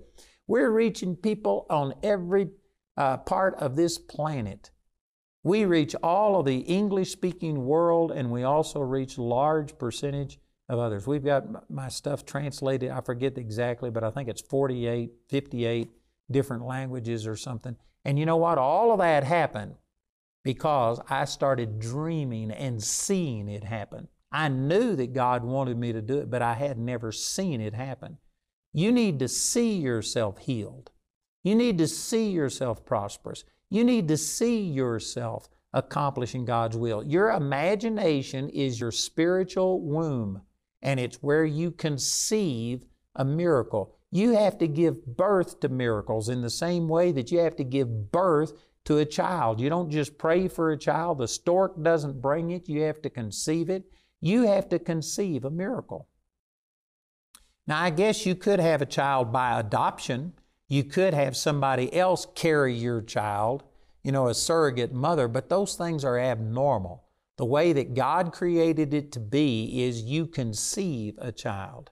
We're 0.47 0.71
reaching 0.71 1.17
people 1.17 1.67
on 1.71 1.95
every 2.03 2.51
uh, 2.97 3.19
part 3.19 3.55
of 3.57 3.77
this 3.77 3.99
planet. 3.99 4.71
We 5.45 5.65
reach 5.65 5.95
all 6.03 6.39
of 6.39 6.47
the 6.47 6.59
English 6.59 7.11
speaking 7.11 7.65
world 7.65 8.13
and 8.13 8.31
we 8.31 8.45
also 8.45 8.81
reach 8.81 9.19
large 9.19 9.77
percentage 9.79 10.39
of 10.69 10.79
others. 10.79 11.07
We've 11.07 11.25
got 11.25 11.71
my 11.71 11.89
stuff 11.89 12.25
translated, 12.25 12.91
I 12.91 13.01
forget 13.01 13.37
exactly, 13.39 13.91
but 13.91 14.05
I 14.05 14.11
think 14.11 14.29
it's 14.29 14.41
48, 14.41 15.11
58 15.29 15.91
different 16.31 16.65
languages 16.65 17.27
or 17.27 17.37
something. 17.37 17.77
And 18.05 18.19
you 18.19 18.27
know 18.27 18.37
what? 18.37 18.59
All 18.59 18.93
of 18.93 18.99
that 18.99 19.25
happened 19.25 19.75
because 20.45 21.01
I 21.09 21.25
started 21.25 21.79
dreaming 21.79 22.51
and 22.51 22.83
seeing 22.83 23.49
it 23.49 23.65
happen. 23.65 24.09
I 24.33 24.49
knew 24.49 24.97
that 24.97 25.13
God 25.13 25.45
wanted 25.45 25.77
me 25.77 25.93
to 25.93 26.01
do 26.01 26.19
it, 26.19 26.31
but 26.31 26.43
I 26.43 26.55
had 26.55 26.79
never 26.79 27.13
seen 27.13 27.61
it 27.61 27.75
happen. 27.75 28.19
You 28.73 28.91
need 28.91 29.19
to 29.19 29.29
see 29.29 29.75
yourself 29.75 30.39
healed. 30.39 30.91
You 31.45 31.55
need 31.55 31.77
to 31.79 31.87
see 31.87 32.31
yourself 32.31 32.85
prosperous. 32.87 33.45
You 33.69 33.85
need 33.85 34.09
to 34.09 34.17
see 34.17 34.63
yourself 34.63 35.49
accomplishing 35.73 36.45
God's 36.45 36.77
will. 36.77 37.03
Your 37.03 37.31
imagination 37.31 38.49
is 38.49 38.81
your 38.81 38.93
spiritual 38.93 39.81
womb, 39.81 40.43
and 40.81 40.99
it's 40.99 41.23
where 41.23 41.45
you 41.45 41.71
conceive 41.71 42.85
a 43.15 43.25
miracle. 43.25 43.95
You 44.11 44.35
have 44.35 44.59
to 44.59 44.69
give 44.69 45.17
birth 45.17 45.61
to 45.61 45.69
miracles 45.69 46.29
in 46.29 46.43
the 46.43 46.51
same 46.51 46.89
way 46.89 47.13
that 47.13 47.31
you 47.31 47.39
have 47.41 47.57
to 47.57 47.65
give 47.65 48.13
birth 48.13 48.53
to 48.85 48.99
a 48.99 49.05
child. 49.05 49.61
You 49.61 49.69
don't 49.69 49.91
just 49.91 50.19
pray 50.19 50.49
for 50.49 50.71
a 50.71 50.79
child, 50.79 51.19
the 51.19 51.29
stork 51.29 51.83
doesn't 51.83 52.21
bring 52.21 52.51
it, 52.51 52.69
you 52.69 52.83
have 52.83 53.01
to 53.03 53.11
conceive 53.11 53.71
it. 53.71 53.85
You 54.23 54.47
have 54.47 54.69
to 54.69 54.79
conceive 54.79 55.45
a 55.45 55.51
miracle. 55.51 56.09
Now, 57.67 57.83
I 57.83 57.91
guess 57.91 58.25
you 58.25 58.37
could 58.37 58.61
have 58.61 58.81
a 58.81 58.87
child 58.87 59.33
by 59.33 59.59
adoption. 59.59 60.35
You 60.69 60.85
could 60.85 61.13
have 61.13 61.37
somebody 61.37 61.93
else 61.93 62.27
carry 62.37 62.73
your 62.73 63.03
child, 63.03 63.65
you 64.05 64.13
know, 64.13 64.29
a 64.29 64.35
surrogate 64.35 64.93
mother, 64.93 65.27
but 65.27 65.49
those 65.49 65.75
things 65.75 66.05
are 66.05 66.19
abnormal. 66.19 67.05
The 67.37 67.45
way 67.45 67.73
that 67.73 67.95
God 67.95 68.33
created 68.33 68.95
it 68.95 69.11
to 69.13 69.21
be 69.21 69.83
is 69.83 70.03
you 70.03 70.27
conceive 70.27 71.19
a 71.19 71.33
child. 71.33 71.91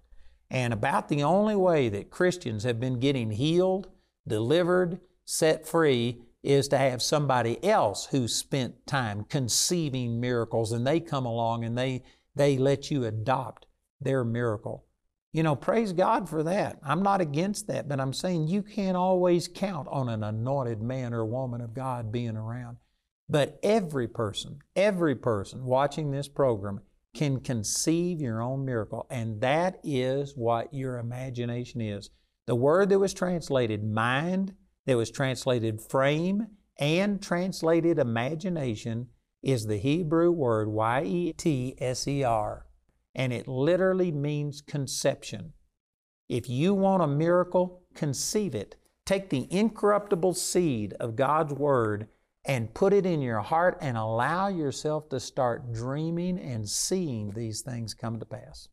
And 0.48 0.72
about 0.72 1.08
the 1.08 1.24
only 1.24 1.56
way 1.56 1.88
that 1.88 2.10
Christians 2.10 2.62
have 2.62 2.78
been 2.78 3.00
getting 3.00 3.32
healed, 3.32 3.88
delivered, 4.26 5.00
set 5.24 5.66
free 5.66 6.22
is 6.42 6.68
to 6.68 6.78
have 6.78 7.02
somebody 7.02 7.62
else 7.64 8.06
who 8.06 8.26
spent 8.26 8.86
time 8.86 9.24
conceiving 9.24 10.20
miracles 10.20 10.72
and 10.72 10.86
they 10.86 11.00
come 11.00 11.26
along 11.26 11.64
and 11.64 11.76
they, 11.76 12.02
they 12.34 12.56
let 12.58 12.90
you 12.90 13.04
adopt 13.04 13.66
their 14.00 14.24
miracle. 14.24 14.86
You 15.32 15.42
know, 15.44 15.54
praise 15.54 15.92
God 15.92 16.28
for 16.28 16.42
that. 16.42 16.78
I'm 16.82 17.02
not 17.02 17.20
against 17.20 17.68
that, 17.68 17.88
but 17.88 18.00
I'm 18.00 18.12
saying 18.12 18.48
you 18.48 18.62
can't 18.62 18.96
always 18.96 19.46
count 19.46 19.86
on 19.90 20.08
an 20.08 20.24
anointed 20.24 20.82
man 20.82 21.14
or 21.14 21.24
woman 21.24 21.60
of 21.60 21.74
God 21.74 22.10
being 22.10 22.36
around. 22.36 22.78
But 23.28 23.60
every 23.62 24.08
person, 24.08 24.58
every 24.74 25.14
person 25.14 25.64
watching 25.64 26.10
this 26.10 26.26
program 26.26 26.80
can 27.14 27.40
conceive 27.40 28.20
your 28.20 28.42
own 28.42 28.64
miracle, 28.64 29.06
and 29.08 29.40
that 29.40 29.78
is 29.84 30.36
what 30.36 30.74
your 30.74 30.98
imagination 30.98 31.80
is. 31.80 32.10
The 32.46 32.56
word 32.56 32.88
that 32.88 32.98
was 32.98 33.14
translated 33.14 33.84
mind, 33.84 34.54
that 34.86 34.96
was 34.96 35.12
translated 35.12 35.80
frame, 35.80 36.48
and 36.78 37.22
translated 37.22 37.98
imagination 38.00 39.08
is 39.42 39.66
the 39.66 39.78
Hebrew 39.78 40.30
word 40.30 40.68
Y 40.68 41.02
E 41.02 41.32
T 41.32 41.74
S 41.78 42.06
E 42.06 42.22
R 42.22 42.66
and 43.14 43.32
it 43.32 43.48
literally 43.48 44.12
means 44.12 44.60
conception. 44.60 45.52
If 46.28 46.48
you 46.48 46.74
want 46.74 47.02
a 47.02 47.08
miracle, 47.08 47.82
conceive 47.94 48.54
it. 48.54 48.76
Take 49.04 49.30
the 49.30 49.48
incorruptible 49.50 50.34
seed 50.34 50.94
of 51.00 51.16
God's 51.16 51.52
Word 51.52 52.08
and 52.44 52.72
put 52.72 52.92
it 52.92 53.04
in 53.04 53.20
your 53.20 53.40
heart 53.40 53.76
and 53.80 53.96
allow 53.96 54.48
yourself 54.48 55.08
to 55.08 55.20
start 55.20 55.72
dreaming 55.72 56.38
and 56.38 56.68
seeing 56.68 57.30
these 57.30 57.62
things 57.62 57.94
come 57.94 58.18
to 58.20 58.24
pass. 58.24 58.68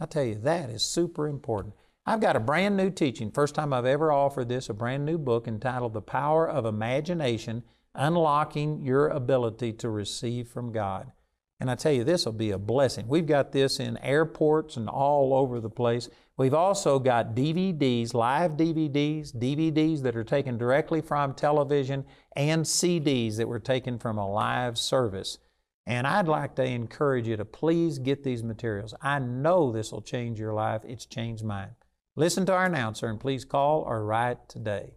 I 0.00 0.06
tell 0.06 0.24
you, 0.24 0.36
that 0.36 0.70
is 0.70 0.82
super 0.82 1.28
important. 1.28 1.74
I've 2.06 2.20
got 2.20 2.36
a 2.36 2.40
brand 2.40 2.76
new 2.76 2.90
teaching, 2.90 3.30
first 3.30 3.54
time 3.54 3.72
I've 3.72 3.84
ever 3.84 4.12
offered 4.12 4.48
this, 4.48 4.68
a 4.68 4.74
brand 4.74 5.04
new 5.04 5.18
book 5.18 5.46
entitled 5.46 5.92
The 5.92 6.02
Power 6.02 6.48
of 6.48 6.64
Imagination 6.64 7.64
Unlocking 7.96 8.82
Your 8.82 9.08
Ability 9.08 9.72
to 9.74 9.90
Receive 9.90 10.48
from 10.48 10.72
God. 10.72 11.12
And 11.58 11.70
I 11.70 11.74
tell 11.74 11.92
you, 11.92 12.04
this 12.04 12.26
will 12.26 12.32
be 12.32 12.50
a 12.50 12.58
blessing. 12.58 13.08
We've 13.08 13.26
got 13.26 13.52
this 13.52 13.80
in 13.80 13.96
airports 13.98 14.76
and 14.76 14.88
all 14.88 15.32
over 15.32 15.58
the 15.58 15.70
place. 15.70 16.10
We've 16.36 16.52
also 16.52 16.98
got 16.98 17.34
DVDs, 17.34 18.12
live 18.12 18.52
DVDs, 18.52 19.34
DVDs 19.34 20.02
that 20.02 20.16
are 20.16 20.24
taken 20.24 20.58
directly 20.58 21.00
from 21.00 21.32
television, 21.32 22.04
and 22.36 22.64
CDs 22.64 23.36
that 23.36 23.48
were 23.48 23.58
taken 23.58 23.98
from 23.98 24.18
a 24.18 24.30
live 24.30 24.76
service. 24.76 25.38
And 25.86 26.06
I'd 26.06 26.28
like 26.28 26.56
to 26.56 26.64
encourage 26.64 27.26
you 27.26 27.36
to 27.36 27.44
please 27.44 27.98
get 27.98 28.22
these 28.22 28.42
materials. 28.42 28.92
I 29.00 29.18
know 29.20 29.72
this 29.72 29.92
will 29.92 30.02
change 30.02 30.38
your 30.38 30.52
life. 30.52 30.82
It's 30.84 31.06
changed 31.06 31.44
mine. 31.44 31.70
Listen 32.16 32.44
to 32.46 32.52
our 32.52 32.66
announcer 32.66 33.06
and 33.06 33.20
please 33.20 33.44
call 33.44 33.80
or 33.82 34.04
write 34.04 34.48
today. 34.48 34.94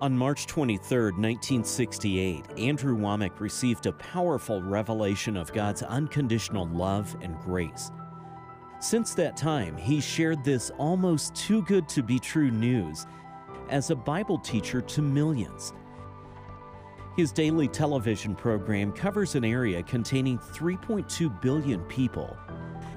On 0.00 0.16
March 0.16 0.46
23, 0.46 1.12
1968, 1.12 2.44
Andrew 2.58 2.96
Wommack 2.96 3.38
received 3.38 3.86
a 3.86 3.92
powerful 3.92 4.60
revelation 4.60 5.36
of 5.36 5.52
God's 5.52 5.84
unconditional 5.84 6.66
love 6.66 7.16
and 7.22 7.38
grace. 7.40 7.92
Since 8.80 9.14
that 9.14 9.36
time, 9.36 9.76
he 9.76 10.00
shared 10.00 10.42
this 10.42 10.70
almost 10.78 11.36
too 11.36 11.62
good 11.62 11.88
to 11.90 12.02
be 12.02 12.18
true 12.18 12.50
news 12.50 13.06
as 13.70 13.90
a 13.90 13.96
Bible 13.96 14.36
teacher 14.36 14.80
to 14.82 15.00
millions. 15.00 15.72
His 17.16 17.30
daily 17.30 17.68
television 17.68 18.34
program 18.34 18.90
covers 18.92 19.36
an 19.36 19.44
area 19.44 19.80
containing 19.84 20.38
3.2 20.38 21.40
billion 21.40 21.80
people. 21.84 22.36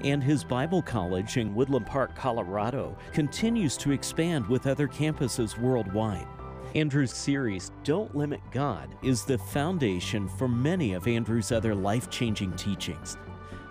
And 0.02 0.22
his 0.22 0.42
Bible 0.42 0.82
college 0.82 1.36
in 1.36 1.54
Woodland 1.54 1.86
Park, 1.86 2.16
Colorado 2.16 2.98
continues 3.12 3.76
to 3.78 3.92
expand 3.92 4.48
with 4.48 4.66
other 4.66 4.88
campuses 4.88 5.56
worldwide. 5.58 6.26
Andrew's 6.74 7.12
series, 7.12 7.72
Don't 7.84 8.14
Limit 8.14 8.40
God, 8.50 8.88
is 9.02 9.24
the 9.24 9.38
foundation 9.38 10.28
for 10.28 10.48
many 10.48 10.92
of 10.92 11.06
Andrew's 11.06 11.52
other 11.52 11.74
life 11.74 12.10
changing 12.10 12.52
teachings. 12.52 13.16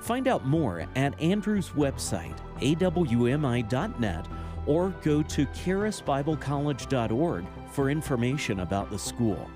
Find 0.01 0.27
out 0.27 0.45
more 0.45 0.87
at 0.95 1.19
Andrew's 1.21 1.69
website, 1.69 2.37
awmi.net, 2.61 4.27
or 4.65 4.89
go 5.03 5.21
to 5.23 5.45
charisbiblecollege.org 5.47 7.45
for 7.71 7.89
information 7.89 8.59
about 8.61 8.89
the 8.89 8.99
school. 8.99 9.49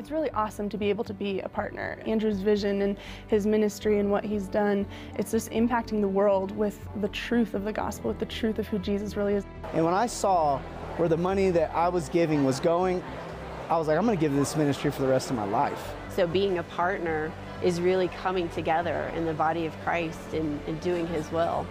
It's 0.00 0.10
really 0.10 0.30
awesome 0.30 0.70
to 0.70 0.78
be 0.78 0.88
able 0.88 1.04
to 1.04 1.12
be 1.12 1.40
a 1.40 1.48
partner. 1.50 1.98
Andrew's 2.06 2.40
vision 2.40 2.80
and 2.80 2.96
his 3.26 3.46
ministry 3.46 3.98
and 3.98 4.10
what 4.10 4.24
he's 4.24 4.48
done, 4.48 4.86
it's 5.16 5.30
just 5.30 5.50
impacting 5.50 6.00
the 6.00 6.08
world 6.08 6.56
with 6.56 6.80
the 7.02 7.08
truth 7.08 7.52
of 7.52 7.64
the 7.64 7.72
gospel, 7.72 8.08
with 8.08 8.18
the 8.18 8.24
truth 8.24 8.58
of 8.58 8.66
who 8.66 8.78
Jesus 8.78 9.14
really 9.14 9.34
is. 9.34 9.44
And 9.74 9.84
when 9.84 9.92
I 9.92 10.06
saw 10.06 10.58
where 10.96 11.06
the 11.06 11.18
money 11.18 11.50
that 11.50 11.70
I 11.74 11.90
was 11.90 12.08
giving 12.08 12.46
was 12.46 12.60
going, 12.60 13.04
I 13.68 13.76
was 13.76 13.88
like, 13.88 13.98
I'm 13.98 14.06
going 14.06 14.16
to 14.16 14.20
give 14.20 14.32
this 14.32 14.56
ministry 14.56 14.90
for 14.90 15.02
the 15.02 15.08
rest 15.08 15.28
of 15.28 15.36
my 15.36 15.44
life. 15.44 15.92
So 16.08 16.26
being 16.26 16.56
a 16.56 16.62
partner 16.62 17.30
is 17.62 17.78
really 17.78 18.08
coming 18.08 18.48
together 18.48 19.12
in 19.14 19.26
the 19.26 19.34
body 19.34 19.66
of 19.66 19.78
Christ 19.82 20.32
and, 20.32 20.58
and 20.66 20.80
doing 20.80 21.06
His 21.08 21.30
will. 21.30 21.66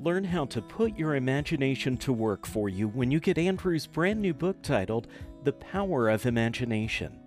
Learn 0.00 0.24
how 0.24 0.44
to 0.46 0.60
put 0.60 0.98
your 0.98 1.14
imagination 1.14 1.96
to 1.98 2.12
work 2.12 2.44
for 2.44 2.68
you 2.68 2.88
when 2.88 3.10
you 3.10 3.20
get 3.20 3.38
Andrew's 3.38 3.86
brand 3.86 4.20
new 4.20 4.34
book 4.34 4.60
titled 4.60 5.06
The 5.44 5.52
Power 5.54 6.10
of 6.10 6.26
Imagination. 6.26 7.21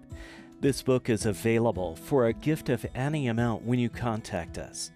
This 0.61 0.81
book 0.81 1.09
is 1.09 1.25
available 1.25 1.95
for 1.95 2.25
a 2.25 2.33
gift 2.33 2.69
of 2.69 2.85
any 2.95 3.27
amount 3.27 3.63
when 3.63 3.77
you 3.77 3.89
contact 3.89 4.57
us. 4.57 4.91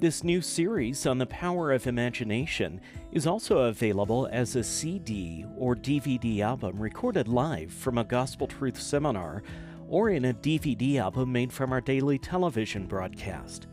This 0.00 0.24
new 0.24 0.42
series 0.42 1.06
on 1.06 1.18
the 1.18 1.26
power 1.26 1.72
of 1.72 1.86
imagination 1.86 2.80
is 3.12 3.26
also 3.26 3.58
available 3.68 4.28
as 4.30 4.56
a 4.56 4.64
CD 4.64 5.46
or 5.56 5.76
DVD 5.76 6.40
album 6.40 6.78
recorded 6.78 7.28
live 7.28 7.72
from 7.72 7.96
a 7.96 8.04
Gospel 8.04 8.46
Truth 8.48 8.80
seminar 8.80 9.42
or 9.88 10.10
in 10.10 10.26
a 10.26 10.34
DVD 10.34 10.96
album 10.96 11.32
made 11.32 11.52
from 11.52 11.72
our 11.72 11.80
daily 11.80 12.18
television 12.18 12.86
broadcast. 12.86 13.68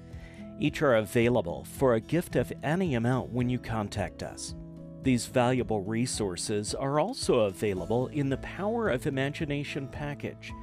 Each 0.59 0.81
are 0.83 0.95
available 0.97 1.65
for 1.65 1.95
a 1.95 1.99
gift 1.99 2.35
of 2.35 2.53
any 2.61 2.93
amount 2.93 3.31
when 3.31 3.49
you 3.49 3.57
contact 3.57 4.21
us. 4.21 4.53
These 5.01 5.25
valuable 5.25 5.81
resources 5.81 6.73
are 6.73 6.99
also 6.99 7.41
available 7.41 8.07
in 8.07 8.29
the 8.29 8.37
Power 8.37 8.89
of 8.89 9.07
Imagination 9.07 9.89
package. 9.89 10.53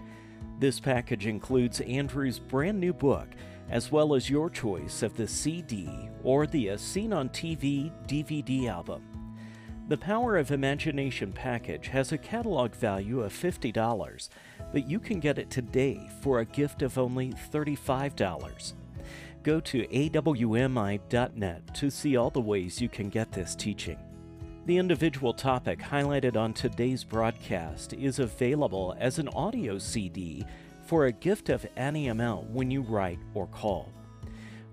This 0.60 0.78
package 0.78 1.26
includes 1.26 1.80
Andrew's 1.80 2.38
brand 2.38 2.78
new 2.78 2.92
book, 2.92 3.28
as 3.70 3.90
well 3.90 4.14
as 4.14 4.28
your 4.28 4.50
choice 4.50 5.02
of 5.02 5.16
the 5.16 5.26
CD 5.26 6.10
or 6.22 6.46
the 6.46 6.70
uh, 6.70 6.76
Seen 6.76 7.14
on 7.14 7.30
TV 7.30 7.90
DVD 8.06 8.68
album. 8.68 9.02
The 9.88 9.96
Power 9.96 10.36
of 10.36 10.50
Imagination 10.50 11.32
package 11.32 11.86
has 11.88 12.12
a 12.12 12.18
catalog 12.18 12.74
value 12.74 13.22
of 13.22 13.32
$50, 13.32 14.28
but 14.70 14.86
you 14.86 15.00
can 15.00 15.18
get 15.18 15.38
it 15.38 15.48
today 15.48 16.10
for 16.20 16.40
a 16.40 16.44
gift 16.44 16.82
of 16.82 16.98
only 16.98 17.32
$35. 17.32 18.74
Go 19.42 19.60
to 19.60 19.86
awmi.net 19.86 21.74
to 21.74 21.90
see 21.90 22.16
all 22.18 22.30
the 22.30 22.38
ways 22.38 22.82
you 22.82 22.90
can 22.90 23.08
get 23.08 23.32
this 23.32 23.54
teaching. 23.54 23.96
The 24.66 24.76
individual 24.76 25.32
topic 25.32 25.78
highlighted 25.78 26.36
on 26.36 26.52
today's 26.52 27.02
broadcast 27.02 27.94
is 27.94 28.18
available 28.18 28.94
as 28.98 29.18
an 29.18 29.28
audio 29.28 29.78
CD 29.78 30.44
for 30.84 31.06
a 31.06 31.12
gift 31.12 31.48
of 31.48 31.66
any 31.78 32.08
amount 32.08 32.50
when 32.50 32.70
you 32.70 32.82
write 32.82 33.18
or 33.32 33.46
call. 33.46 33.90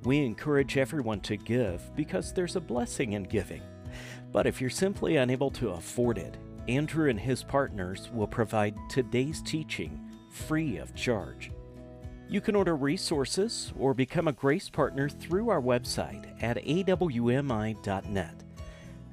We 0.03 0.19
encourage 0.19 0.77
everyone 0.77 1.21
to 1.21 1.37
give 1.37 1.95
because 1.95 2.33
there's 2.33 2.57
a 2.57 2.61
blessing 2.61 3.13
in 3.13 3.23
giving. 3.23 3.61
But 4.33 4.45
if 4.45 4.59
you're 4.59 4.69
simply 4.69 5.15
unable 5.15 5.51
to 5.51 5.69
afford 5.69 6.17
it, 6.17 6.37
Andrew 6.67 7.09
and 7.09 7.19
his 7.19 7.41
partners 7.41 8.09
will 8.13 8.27
provide 8.27 8.75
today's 8.89 9.41
teaching 9.41 10.11
free 10.29 10.77
of 10.77 10.93
charge. 10.95 11.49
You 12.27 12.41
can 12.41 12.57
order 12.57 12.75
resources 12.75 13.71
or 13.79 13.93
become 13.93 14.27
a 14.27 14.33
grace 14.33 14.69
partner 14.69 15.07
through 15.07 15.49
our 15.49 15.61
website 15.61 16.43
at 16.43 16.57
awmi.net. 16.57 18.43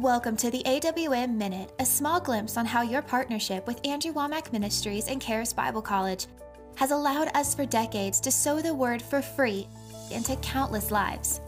Welcome 0.00 0.38
to 0.38 0.50
the 0.50 0.62
AWM 0.62 1.34
Minute, 1.34 1.72
a 1.78 1.84
small 1.84 2.20
glimpse 2.20 2.56
on 2.56 2.64
how 2.64 2.80
your 2.80 3.02
partnership 3.02 3.66
with 3.66 3.86
Andrew 3.86 4.14
Wommack 4.14 4.50
Ministries 4.50 5.08
and 5.08 5.20
Charis 5.20 5.52
Bible 5.52 5.82
College 5.82 6.24
has 6.76 6.90
allowed 6.90 7.28
us 7.36 7.54
for 7.54 7.66
decades 7.66 8.18
to 8.22 8.30
sow 8.30 8.62
the 8.62 8.74
word 8.74 9.02
for 9.02 9.20
free 9.20 9.68
into 10.10 10.36
countless 10.36 10.90
lives. 10.90 11.42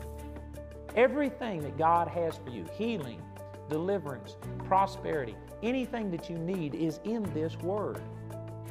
Everything 0.97 1.62
that 1.62 1.79
God 1.79 2.09
has 2.09 2.37
for 2.45 2.51
you 2.51 2.67
healing, 2.77 3.23
deliverance, 3.71 4.37
prosperity 4.69 5.35
anything 5.62 6.11
that 6.11 6.29
you 6.29 6.37
need 6.37 6.75
is 6.75 7.01
in 7.05 7.23
this 7.33 7.57
Word. 7.61 8.03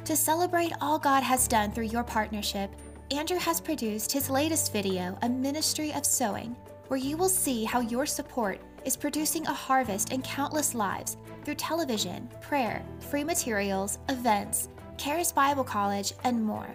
To 0.04 0.14
celebrate 0.14 0.72
all 0.80 0.96
God 0.96 1.24
has 1.24 1.48
done 1.48 1.72
through 1.72 1.86
your 1.86 2.04
partnership, 2.04 2.70
Andrew 3.10 3.38
has 3.38 3.60
produced 3.60 4.12
his 4.12 4.30
latest 4.30 4.72
video, 4.72 5.18
A 5.22 5.28
Ministry 5.28 5.92
of 5.92 6.06
Sowing, 6.06 6.54
where 6.86 7.00
you 7.00 7.16
will 7.16 7.28
see 7.28 7.64
how 7.64 7.80
your 7.80 8.06
support 8.06 8.60
is 8.84 8.96
producing 8.96 9.46
a 9.46 9.52
harvest 9.52 10.12
in 10.12 10.22
countless 10.22 10.74
lives 10.74 11.16
through 11.44 11.54
television, 11.56 12.28
prayer, 12.40 12.84
free 13.00 13.24
materials, 13.24 13.98
events, 14.08 14.68
Charis 14.96 15.32
Bible 15.32 15.64
College, 15.64 16.12
and 16.24 16.42
more. 16.42 16.68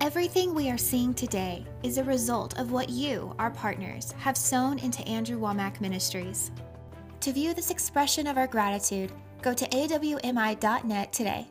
Everything 0.00 0.54
we 0.54 0.70
are 0.70 0.78
seeing 0.78 1.12
today 1.12 1.66
is 1.82 1.98
a 1.98 2.04
result 2.04 2.58
of 2.58 2.70
what 2.70 2.88
you, 2.88 3.34
our 3.38 3.50
partners, 3.50 4.12
have 4.18 4.36
sown 4.36 4.78
into 4.78 5.06
Andrew 5.08 5.38
Wommack 5.38 5.80
Ministries. 5.80 6.52
To 7.20 7.32
view 7.32 7.52
this 7.52 7.70
expression 7.70 8.28
of 8.28 8.38
our 8.38 8.46
gratitude, 8.46 9.10
go 9.42 9.52
to 9.52 9.66
awmi.net 9.68 11.12
today. 11.12 11.48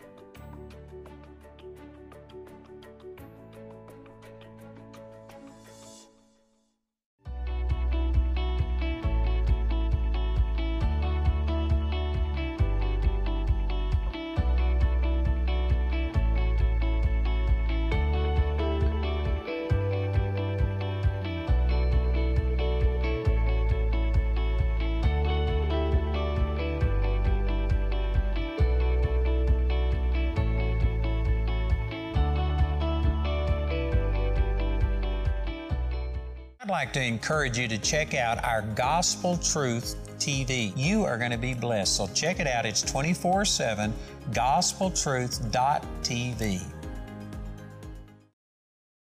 Like 36.87 36.93
to 36.93 37.03
encourage 37.03 37.57
you 37.57 37.67
to 37.67 37.77
check 37.77 38.13
out 38.13 38.41
our 38.45 38.61
Gospel 38.61 39.35
Truth 39.35 39.97
TV. 40.19 40.71
You 40.77 41.03
are 41.03 41.17
going 41.17 41.31
to 41.31 41.37
be 41.37 41.53
blessed. 41.53 41.97
So 41.97 42.07
check 42.13 42.39
it 42.39 42.47
out. 42.47 42.65
It's 42.65 42.81
24 42.81 43.43
7 43.43 43.93
gospeltruth.tv. 44.31 46.76